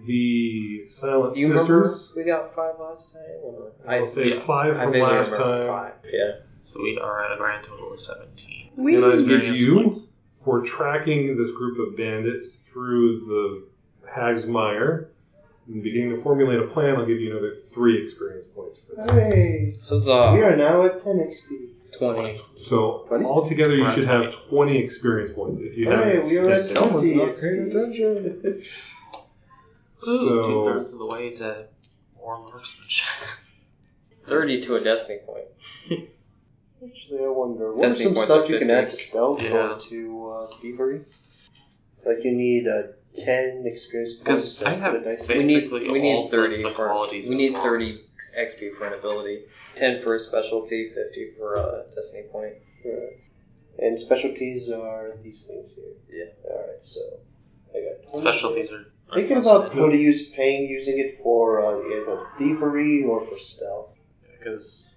the 0.07 0.85
Silent 0.91 1.35
Do 1.35 1.41
you 1.41 1.49
remember 1.49 1.89
Sisters. 1.89 2.13
we 2.15 2.25
got 2.25 2.55
five 2.55 2.75
last 2.79 3.15
time? 3.15 3.23
Or? 3.43 3.73
I'll 3.89 4.05
say 4.05 4.35
yeah, 4.35 4.41
five 4.41 4.77
I 4.77 4.83
from 4.85 4.93
vaguely 4.93 5.09
last 5.09 5.33
remember 5.33 5.67
time. 5.67 5.93
Five. 6.03 6.11
Yeah. 6.13 6.33
So 6.61 6.83
we 6.83 6.99
are 7.03 7.25
at 7.25 7.33
a 7.33 7.37
grand 7.39 7.65
total 7.65 7.91
of 7.91 7.99
17. 8.01 8.73
And 8.77 8.87
I 8.87 8.91
give 8.91 9.21
Experience 9.21 9.61
you 9.63 9.75
points. 9.77 10.09
for 10.45 10.61
tracking 10.61 11.39
this 11.39 11.51
group 11.53 11.79
of 11.79 11.97
bandits 11.97 12.57
through 12.71 13.19
the 13.21 13.67
Hag's 14.15 14.47
Mire 14.47 15.09
and 15.69 15.83
beginning 15.83 16.11
to 16.11 16.21
formulate 16.23 16.59
a 16.59 16.67
plan. 16.67 16.97
I'll 16.97 17.07
give 17.07 17.19
you 17.19 17.31
another 17.31 17.51
three 17.53 18.03
experience 18.03 18.45
points 18.47 18.79
for 18.79 18.95
that. 18.97 19.11
Hey, 19.11 19.77
Huzzah! 19.89 20.33
we 20.35 20.43
are 20.43 20.55
now 20.55 20.85
at 20.85 21.03
10 21.03 21.17
XP. 21.17 21.71
Twenty. 21.99 22.41
So 22.57 23.05
Twenty? 23.09 23.25
altogether, 23.27 23.77
you 23.77 23.85
Right. 23.85 23.95
should 23.95 24.05
have 24.07 24.35
20 24.49 24.79
experience 24.79 25.31
points 25.33 25.59
if 25.61 25.77
you 25.77 25.89
haven't 25.91 26.27
we 26.27 26.39
are 26.39 26.51
at 26.51 26.63
spent 26.63 26.91
20 26.91 27.15
not 27.15 27.37
paying 27.37 27.69
attention. 27.71 28.43
Ooh, 28.45 30.19
So- 30.19 30.43
two 30.47 30.65
thirds 30.65 30.93
of 30.95 30.99
the 31.01 31.07
way 31.07 31.31
to 31.31 31.67
more 32.17 32.39
marksmanship. 32.41 33.07
Thirty 34.25 34.61
to 34.63 34.75
a 34.77 34.81
destiny 34.81 35.19
point. 35.27 35.47
Actually, 36.85 37.25
I 37.25 37.29
wonder, 37.29 37.73
what 37.75 37.89
are 37.89 37.93
some 37.93 38.07
points 38.15 38.23
stuff 38.25 38.49
are 38.49 38.53
you 38.53 38.59
can 38.59 38.69
50. 38.69 38.73
add 38.73 38.91
to 38.91 38.97
stealth 38.97 39.43
Yeah. 39.43 39.75
or 39.75 39.81
to 39.81 40.31
uh, 40.31 40.47
thievery? 40.61 41.01
Like 42.05 42.25
you 42.25 42.33
need 42.33 42.67
uh, 42.67 42.83
10 43.17 43.65
experience 43.67 44.15
points 44.15 44.25
Because 44.25 44.55
to 44.57 44.69
I 44.69 44.73
have 44.75 44.93
put 44.95 45.03
a 45.03 45.05
dice. 45.05 45.29
We 45.29 45.35
need 45.39 45.55
Basically 45.71 45.91
we 45.91 46.01
need 46.01 46.15
all 46.15 46.29
the- 46.29 46.37
thirty 46.37 46.63
the 46.63 46.71
for 46.71 46.87
qualities 46.89 47.29
we 47.29 47.35
need 47.37 47.53
want. 47.53 47.65
thirty 47.65 48.05
XP 48.39 48.75
for 48.75 48.87
an 48.87 48.95
ability. 48.95 49.45
Ten 49.75 50.03
for 50.03 50.15
a 50.15 50.21
specialty. 50.21 50.91
Fifty 50.95 51.33
for 51.37 51.55
a 51.57 51.85
destiny 51.95 52.25
point. 52.31 52.55
Right. 52.85 53.19
And 53.79 53.99
specialties 53.99 54.71
are 54.71 55.17
these 55.23 55.47
things 55.47 55.75
here. 55.75 55.93
Yeah. 56.27 56.51
All 56.51 56.59
right. 56.69 56.85
So 56.85 57.01
I 57.75 57.81
got 57.81 58.11
20. 58.13 58.27
Specialties 58.27 58.71
are. 58.73 58.85
Thinking 59.13 59.37
about 59.39 59.75
what 59.75 59.91
are 59.91 59.95
you 59.97 60.15
paying 60.35 60.69
using 60.69 60.99
it 60.99 61.19
for 61.23 61.65
uh, 61.65 61.87
either 62.01 62.27
thievery 62.39 63.03
or 63.05 63.21
for 63.27 63.39
stealth. 63.39 63.95
Because. 64.39 64.89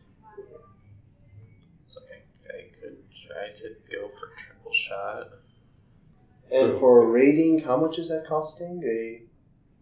It's 1.85 1.97
okay. 1.97 2.21
I 2.49 2.63
could 2.79 2.97
try 3.13 3.49
to 3.55 3.75
go 3.91 4.07
for 4.07 4.27
triple 4.37 4.71
shot. 4.73 5.27
And 6.51 6.73
So- 6.73 6.79
for 6.79 7.07
rating, 7.09 7.59
how 7.59 7.77
much 7.77 7.97
is 7.99 8.09
that 8.09 8.25
costing? 8.27 8.83
A 8.83 9.21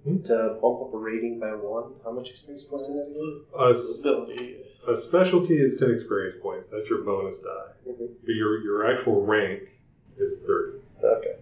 Hmm? 0.03 0.22
to 0.24 0.57
bump 0.61 0.82
up 0.82 0.93
a 0.93 0.97
rating 0.97 1.39
by 1.39 1.53
one. 1.55 1.93
How 2.03 2.11
much 2.11 2.30
experience 2.30 2.66
points 2.66 2.88
is 2.89 2.95
that 2.95 3.07
again? 3.07 3.41
A, 3.57 3.70
s- 3.70 3.99
Ability. 4.01 4.57
a 4.88 4.95
specialty 4.97 5.57
is 5.61 5.78
10 5.78 5.91
experience 5.91 6.36
points. 6.36 6.68
That's 6.68 6.89
your 6.89 7.03
bonus 7.03 7.39
die. 7.39 7.72
Mhm. 7.88 8.09
But 8.26 8.36
your, 8.36 8.61
your 8.64 8.86
actual 8.91 9.26
rank 9.26 9.70
is 10.18 10.43
30. 10.45 10.80
Okay. 11.03 11.36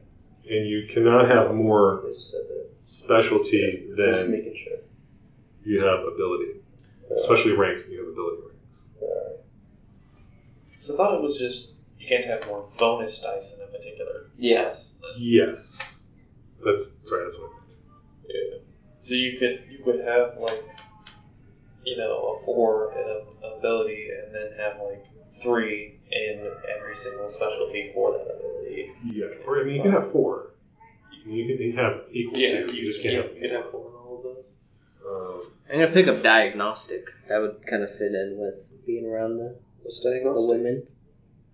And 0.49 0.67
you 0.67 0.85
cannot 0.87 1.27
have 1.27 1.55
more 1.55 2.03
I 2.07 2.13
just 2.13 2.31
said 2.31 2.47
that. 2.49 2.67
specialty 2.83 3.87
Just 3.95 4.21
than 4.21 4.31
making 4.31 4.55
sure. 4.55 4.77
you 5.63 5.79
have 5.83 6.05
ability. 6.05 6.61
Uh, 7.09 7.15
Especially 7.15 7.53
ranks, 7.53 7.85
and 7.85 7.93
you 7.93 7.99
have 7.99 8.09
ability 8.09 8.41
ranks. 8.43 8.81
alright. 9.01 9.39
So 10.77 10.93
I 10.93 10.97
thought 10.97 11.15
it 11.15 11.21
was 11.21 11.37
just 11.37 11.73
you 12.01 12.07
can't 12.07 12.25
have 12.25 12.45
more 12.47 12.67
bonus 12.79 13.21
dice 13.21 13.57
in 13.57 13.63
a 13.63 13.67
particular 13.67 14.31
Yeah. 14.37 14.63
test. 14.65 15.03
Yes. 15.17 15.77
That's 16.65 16.95
sorry, 17.05 17.23
that's 17.23 17.37
what 17.39 17.49
I 17.51 17.53
meant. 17.53 17.79
Yeah. 18.27 18.57
So 18.99 19.13
you 19.13 19.37
could 19.37 19.63
you 19.69 19.83
could 19.83 19.99
have 20.01 20.37
like 20.39 20.63
you 21.85 21.97
know 21.97 22.35
a 22.39 22.45
four 22.45 22.93
in 22.93 23.05
a 23.43 23.55
ability 23.57 24.09
and 24.09 24.33
then 24.33 24.51
have 24.57 24.79
like 24.81 25.05
three 25.41 25.99
in 26.11 26.51
every 26.77 26.95
single 26.95 27.29
specialty 27.29 27.91
for 27.93 28.11
that 28.13 28.35
ability. 28.35 28.91
Yeah. 29.05 29.25
Or 29.45 29.59
I 29.61 29.63
mean 29.63 29.75
you 29.75 29.81
can 29.83 29.91
have 29.91 30.11
four. 30.11 30.53
You 31.11 31.23
can, 31.23 31.31
you 31.33 31.45
can, 31.57 31.65
you 31.65 31.73
can 31.73 31.83
have 31.83 32.01
equal 32.11 32.35
to. 32.35 32.75
You 32.75 32.85
just 32.85 33.01
can't 33.01 33.13
you, 33.13 33.21
have 33.21 33.35
you 33.35 33.41
could 33.41 33.51
have 33.51 33.71
four 33.71 33.87
in 33.89 33.95
all 33.95 34.17
of 34.17 34.23
those. 34.23 34.59
Um, 35.07 35.51
I'm 35.71 35.79
gonna 35.79 35.91
pick 35.91 36.07
up 36.07 36.21
diagnostic. 36.23 37.09
That 37.27 37.39
would 37.39 37.65
kind 37.67 37.83
of 37.83 37.89
fit 37.97 38.13
in 38.13 38.35
with 38.39 38.71
being 38.85 39.05
around 39.05 39.37
the, 39.37 39.55
What's 39.81 40.01
the 40.03 40.11
diagnostic? 40.11 40.49
women. 40.49 40.87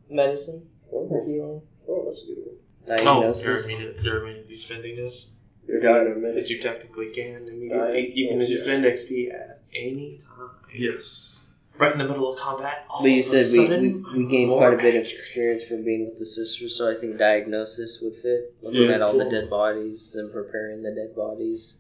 Medicine 0.10 0.68
for 0.90 1.04
Oh, 1.04 1.08
hmm. 1.24 1.30
healing. 1.32 1.62
oh, 1.88 2.06
that's 2.08 2.24
a 2.24 2.26
good 2.28 2.38
one. 2.38 2.46
Oh, 2.48 2.88
you're 2.88 2.98
Diagnosis. 2.98 3.66
immediately, 3.68 4.04
you're 4.04 4.24
immediately 4.24 4.56
spending 4.56 4.96
this 4.96 5.32
You're 5.68 5.82
Got 5.82 6.08
in 6.08 6.14
a 6.14 6.16
minute. 6.16 6.36
because 6.36 6.50
you 6.50 6.62
technically 6.62 7.12
can 7.12 7.46
Right. 7.70 8.10
You 8.16 8.30
can 8.30 8.42
oh, 8.42 8.46
Yeah. 8.46 8.62
spend 8.64 8.86
XP 8.86 9.34
at 9.34 9.62
any 9.76 10.18
time. 10.18 10.50
yes. 10.74 11.34
Right 11.78 11.92
in 11.92 12.00
the 12.00 12.06
middle 12.08 12.34
of 12.34 12.40
combat. 12.40 12.86
all 12.90 13.02
But 13.04 13.12
you 13.12 13.20
of 13.20 13.26
a 13.34 13.44
said 13.44 13.60
we, 13.60 13.68
sudden, 13.68 13.82
we, 13.82 13.90
we 13.90 14.24
I'm 14.24 14.30
gained 14.30 14.52
quite 14.52 14.74
a 14.74 14.78
bit 14.78 14.96
of 14.96 15.06
experience 15.12 15.64
from 15.66 15.84
being 15.84 16.06
with 16.06 16.18
the 16.18 16.26
sisters, 16.26 16.76
so 16.76 16.90
I 16.90 16.96
think 16.96 17.18
diagnosis 17.20 18.00
would 18.02 18.16
fit. 18.16 18.56
Looking 18.64 18.82
Yeah, 18.84 18.92
at 18.94 19.02
all 19.04 19.16
the 19.18 19.30
dead 19.30 19.50
bodies 19.50 20.16
and 20.16 20.32
preparing 20.32 20.82
the 20.82 20.92
dead 20.96 21.16
bodies. 21.16 21.76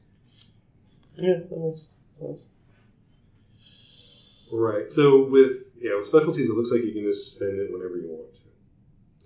Yeah, 1.15 1.39
that 1.49 1.57
makes 1.57 1.89
sense. 2.19 2.49
Right. 4.51 4.91
So 4.91 5.23
with 5.23 5.66
yeah, 5.82 5.95
with 5.97 6.07
specialties, 6.07 6.49
it 6.49 6.53
looks 6.55 6.71
like 6.71 6.82
you 6.84 6.93
can 6.93 7.03
just 7.03 7.36
spend 7.36 7.59
it 7.59 7.71
whenever 7.71 7.97
you 7.97 8.07
want 8.09 8.34
to. 8.36 8.41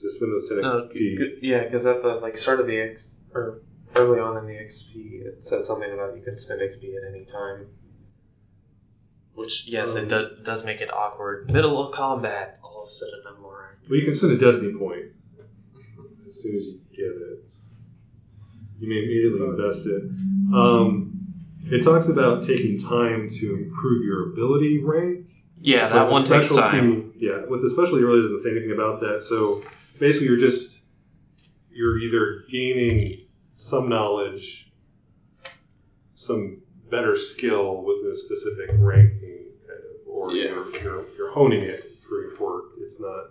Just 0.02 0.18
spend 0.18 0.34
those 0.34 0.50
ten 0.50 0.62
No, 0.62 0.82
XP. 0.88 0.94
g- 0.94 1.16
g- 1.18 1.40
yeah, 1.42 1.64
because 1.64 1.86
at 1.86 2.02
the 2.02 2.16
like 2.16 2.38
start 2.38 2.60
of 2.60 2.68
the 2.68 2.78
X 2.80 3.20
or 3.34 3.60
early 3.96 4.20
on 4.20 4.38
in 4.38 4.46
the 4.48 4.54
XP, 4.54 5.22
it 5.26 5.44
said 5.44 5.62
something 5.64 5.92
about 5.92 6.16
you 6.16 6.24
can 6.24 6.38
spend 6.38 6.62
XP 6.62 6.96
at 6.98 7.08
any 7.14 7.24
time. 7.26 7.68
Which 9.36 9.66
yes, 9.68 9.96
Um, 9.96 10.06
it 10.06 10.10
do, 10.10 10.30
does 10.44 10.64
make 10.64 10.82
it 10.82 10.92
awkward. 10.94 11.50
Middle 11.52 11.80
of 11.86 11.94
combat, 11.94 12.60
all 12.64 12.82
of 12.82 12.88
a 12.88 12.92
sudden 12.92 13.22
I'm 13.28 13.42
more. 13.42 13.78
Well, 13.90 13.98
you 14.00 14.06
can 14.06 14.14
spend 14.16 14.34
a 14.34 14.38
destiny 14.38 14.74
point 14.78 15.06
as 16.28 16.42
soon 16.42 16.56
as 16.58 16.66
you 16.68 16.80
get 16.92 17.06
it. 17.06 17.50
You 18.80 18.90
may 18.90 19.04
immediately 19.04 19.42
invest 19.42 19.86
it. 19.86 20.02
Um, 20.54 21.12
it 21.66 21.84
talks 21.84 22.08
about 22.08 22.44
taking 22.44 22.80
time 22.80 23.30
to 23.30 23.54
improve 23.56 24.04
your 24.04 24.32
ability 24.34 24.80
rank. 24.84 25.28
Yeah, 25.64 25.90
that 25.90 26.10
one 26.10 26.26
takes 26.26 26.50
time. 26.54 27.14
Yeah, 27.18 27.46
with 27.48 27.62
the 27.62 27.70
specialty, 27.70 28.02
it 28.02 28.06
really 28.06 28.22
doesn't 28.24 28.40
say 28.40 28.52
anything 28.52 28.72
about 28.72 29.00
that. 29.02 29.22
So 29.24 29.62
basically, 30.00 30.28
you're 30.28 30.38
just 30.38 30.84
you're 31.72 32.00
either 32.00 32.44
gaining 32.50 33.22
some 33.56 33.88
knowledge, 33.88 34.72
some 36.16 36.62
better 36.90 37.16
skill 37.16 37.84
within 37.84 38.12
a 38.12 38.16
specific 38.16 38.70
ranking, 38.80 39.46
kind 39.68 39.80
of, 39.80 40.08
or 40.08 40.34
Yeah. 40.34 40.46
you're, 40.46 40.78
you're 40.82 41.06
you're 41.16 41.32
honing 41.32 41.62
it 41.62 41.96
through 42.04 42.30
your 42.32 42.40
work. 42.40 42.66
It's 42.82 43.00
not 43.00 43.28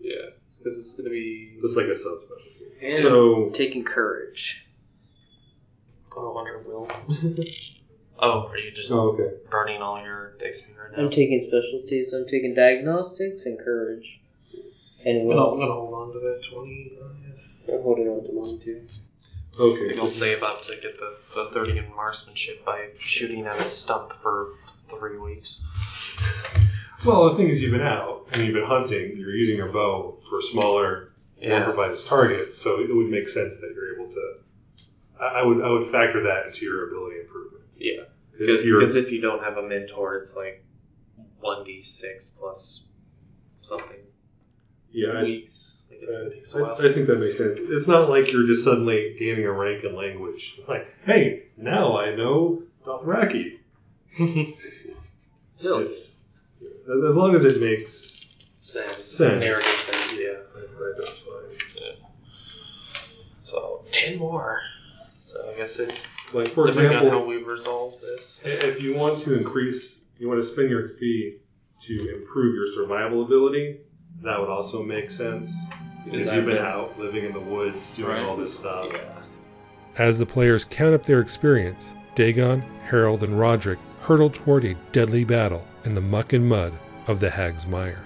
Yeah, 0.00 0.14
because 0.58 0.78
it's 0.78 0.94
gonna 0.94 1.10
be. 1.10 1.58
it's 1.62 1.76
like 1.76 1.86
a 1.86 1.90
subspecialty. 1.90 2.72
And 2.82 3.02
So 3.02 3.50
taking 3.50 3.84
courage. 3.84 4.66
Oh, 6.16 6.36
under 6.38 6.58
will. 6.60 6.90
oh, 8.20 8.48
are 8.48 8.58
you 8.58 8.70
just 8.70 8.90
oh, 8.90 9.10
okay. 9.12 9.36
burning 9.50 9.82
all 9.82 10.02
your 10.02 10.34
XP 10.40 10.76
right 10.78 10.96
now? 10.96 11.04
I'm 11.04 11.10
taking 11.10 11.40
specialties. 11.40 12.12
I'm 12.12 12.26
taking 12.26 12.54
diagnostics 12.54 13.46
and 13.46 13.58
courage. 13.58 14.20
And 15.04 15.22
I'm 15.22 15.28
gonna 15.28 15.56
gonna 15.56 15.72
hold 15.72 15.94
on 15.94 16.12
to 16.12 16.18
that 16.20 16.42
twenty. 16.50 16.92
I'm 17.72 17.82
holding 17.82 18.08
on 18.08 18.24
to 18.24 18.32
mine 18.32 18.60
too. 18.60 18.82
I 19.58 19.62
Okay. 19.62 19.80
think 19.88 19.94
So 19.96 20.02
I'll 20.02 20.08
save 20.08 20.42
up 20.42 20.62
to 20.62 20.72
get 20.80 20.98
the, 20.98 21.16
the 21.34 21.50
30 21.52 21.78
in 21.78 21.90
marksmanship 21.94 22.64
by 22.64 22.88
shooting 22.98 23.46
at 23.46 23.58
a 23.58 23.62
stump 23.62 24.12
for 24.12 24.52
three 24.88 25.18
weeks. 25.18 25.60
Well, 27.04 27.30
the 27.30 27.36
thing 27.36 27.48
is, 27.48 27.62
you've 27.62 27.72
been 27.72 27.80
out 27.80 28.26
and 28.32 28.44
you've 28.44 28.54
been 28.54 28.64
hunting. 28.64 29.16
You're 29.16 29.34
using 29.34 29.56
your 29.56 29.72
bow 29.72 30.18
for 30.28 30.42
smaller, 30.42 31.12
more 31.40 31.50
Yeah. 31.50 31.56
improvised 31.58 32.06
targets, 32.06 32.56
so 32.56 32.80
it 32.80 32.94
would 32.94 33.08
make 33.08 33.28
sense 33.28 33.58
that 33.60 33.72
you're 33.74 33.94
able 33.94 34.10
to. 34.12 34.34
I 35.18 35.40
I 35.40 35.42
would 35.42 35.62
I 35.64 35.70
would 35.70 35.86
factor 35.86 36.22
that 36.24 36.46
into 36.46 36.66
your 36.66 36.88
ability 36.88 37.20
improvement. 37.20 37.64
Yeah. 37.78 38.02
If 38.40 38.64
you're 38.64 38.80
Because 38.80 38.96
if 38.96 39.12
you 39.12 39.20
don't 39.20 39.42
have 39.42 39.56
a 39.58 39.62
mentor, 39.62 40.16
it's 40.16 40.34
like 40.34 40.64
1d6 41.42 42.38
plus 42.38 42.86
something 43.60 43.98
yeah, 44.92 45.10
I, 45.10 45.22
weeks. 45.22 45.78
Like 45.90 46.02
it, 46.02 46.08
it 46.08 46.32
takes 46.34 46.54
a 46.54 46.62
while. 46.62 46.76
I, 46.80 46.88
I 46.88 46.92
think 46.92 47.06
that 47.06 47.18
makes 47.18 47.38
sense. 47.38 47.58
It's 47.60 47.86
not 47.86 48.08
like 48.08 48.32
you're 48.32 48.46
just 48.46 48.64
suddenly 48.64 49.16
gaining 49.18 49.44
a 49.44 49.52
rank 49.52 49.84
in 49.84 49.94
language. 49.94 50.58
Like, 50.66 50.88
hey, 51.04 51.44
now 51.56 51.98
I 51.98 52.14
know 52.14 52.62
Dothraki. 52.84 53.58
It's 55.62 56.24
as 56.62 57.16
long 57.16 57.34
as 57.34 57.44
it 57.44 57.60
makes 57.60 58.24
sense. 58.62 58.96
Sense. 58.96 59.40
Narrative 59.40 59.62
sense, 59.64 60.18
yeah. 60.18 60.28
right, 60.54 60.94
that's 60.98 61.18
fine. 61.18 61.96
So, 63.44 63.84
10 63.92 64.18
more. 64.18 64.62
So 65.30 65.50
I 65.52 65.56
guess 65.56 65.78
it, 65.80 66.00
Like 66.32 66.48
for 66.48 66.66
depending 66.66 66.92
example, 66.92 67.10
on 67.12 67.22
how 67.22 67.28
we 67.28 67.42
resolve 67.42 68.00
this. 68.00 68.42
If 68.44 68.80
you 68.82 68.94
want 68.94 69.18
to 69.20 69.36
increase, 69.36 69.98
you 70.18 70.28
want 70.28 70.40
to 70.40 70.46
spend 70.46 70.70
your 70.70 70.86
XP 70.86 71.38
to 71.82 72.14
improve 72.16 72.54
your 72.54 72.66
survival 72.72 73.22
ability, 73.22 73.80
that 74.22 74.38
would 74.38 74.48
also 74.48 74.82
make 74.82 75.10
sense. 75.10 75.52
Because 76.04 76.26
you've 76.26 76.46
been 76.46 76.56
been- 76.56 76.58
out 76.58 76.98
living 76.98 77.24
in 77.24 77.32
the 77.32 77.40
woods 77.40 77.90
doing 77.96 78.10
Right. 78.10 78.22
all 78.22 78.36
this 78.36 78.54
stuff. 78.54 78.90
Yeah. 78.92 79.00
As 79.98 80.18
the 80.18 80.26
players 80.26 80.64
count 80.64 80.94
up 80.94 81.04
their 81.04 81.20
experience, 81.20 81.92
Dagon, 82.14 82.62
Harold, 82.84 83.22
and 83.22 83.38
Roderick 83.38 83.78
hurtle 84.00 84.30
toward 84.30 84.64
a 84.64 84.76
deadly 84.92 85.24
battle 85.24 85.64
in 85.84 85.94
the 85.94 86.00
muck 86.00 86.32
and 86.32 86.48
mud 86.48 86.72
of 87.06 87.20
the 87.20 87.30
Hag's 87.30 87.66
Mire. 87.66 88.02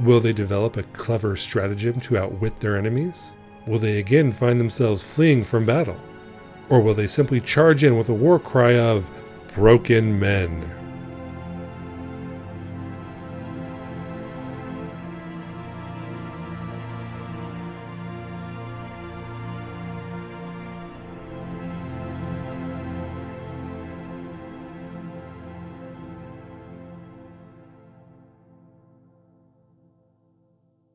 Will 0.00 0.20
they 0.20 0.32
develop 0.32 0.76
a 0.76 0.82
clever 0.84 1.36
stratagem 1.36 2.00
to 2.00 2.18
outwit 2.18 2.58
their 2.60 2.76
enemies? 2.76 3.30
Will 3.66 3.78
they 3.78 3.98
again 3.98 4.32
find 4.32 4.58
themselves 4.60 5.02
fleeing 5.02 5.44
from 5.44 5.64
battle? 5.66 5.96
Or 6.68 6.80
will 6.80 6.94
they 6.94 7.06
simply 7.06 7.40
charge 7.40 7.84
in 7.84 7.96
with 7.96 8.08
a 8.08 8.14
war 8.14 8.38
cry 8.38 8.78
of 8.78 9.10
broken 9.54 10.18
men? 10.18 10.64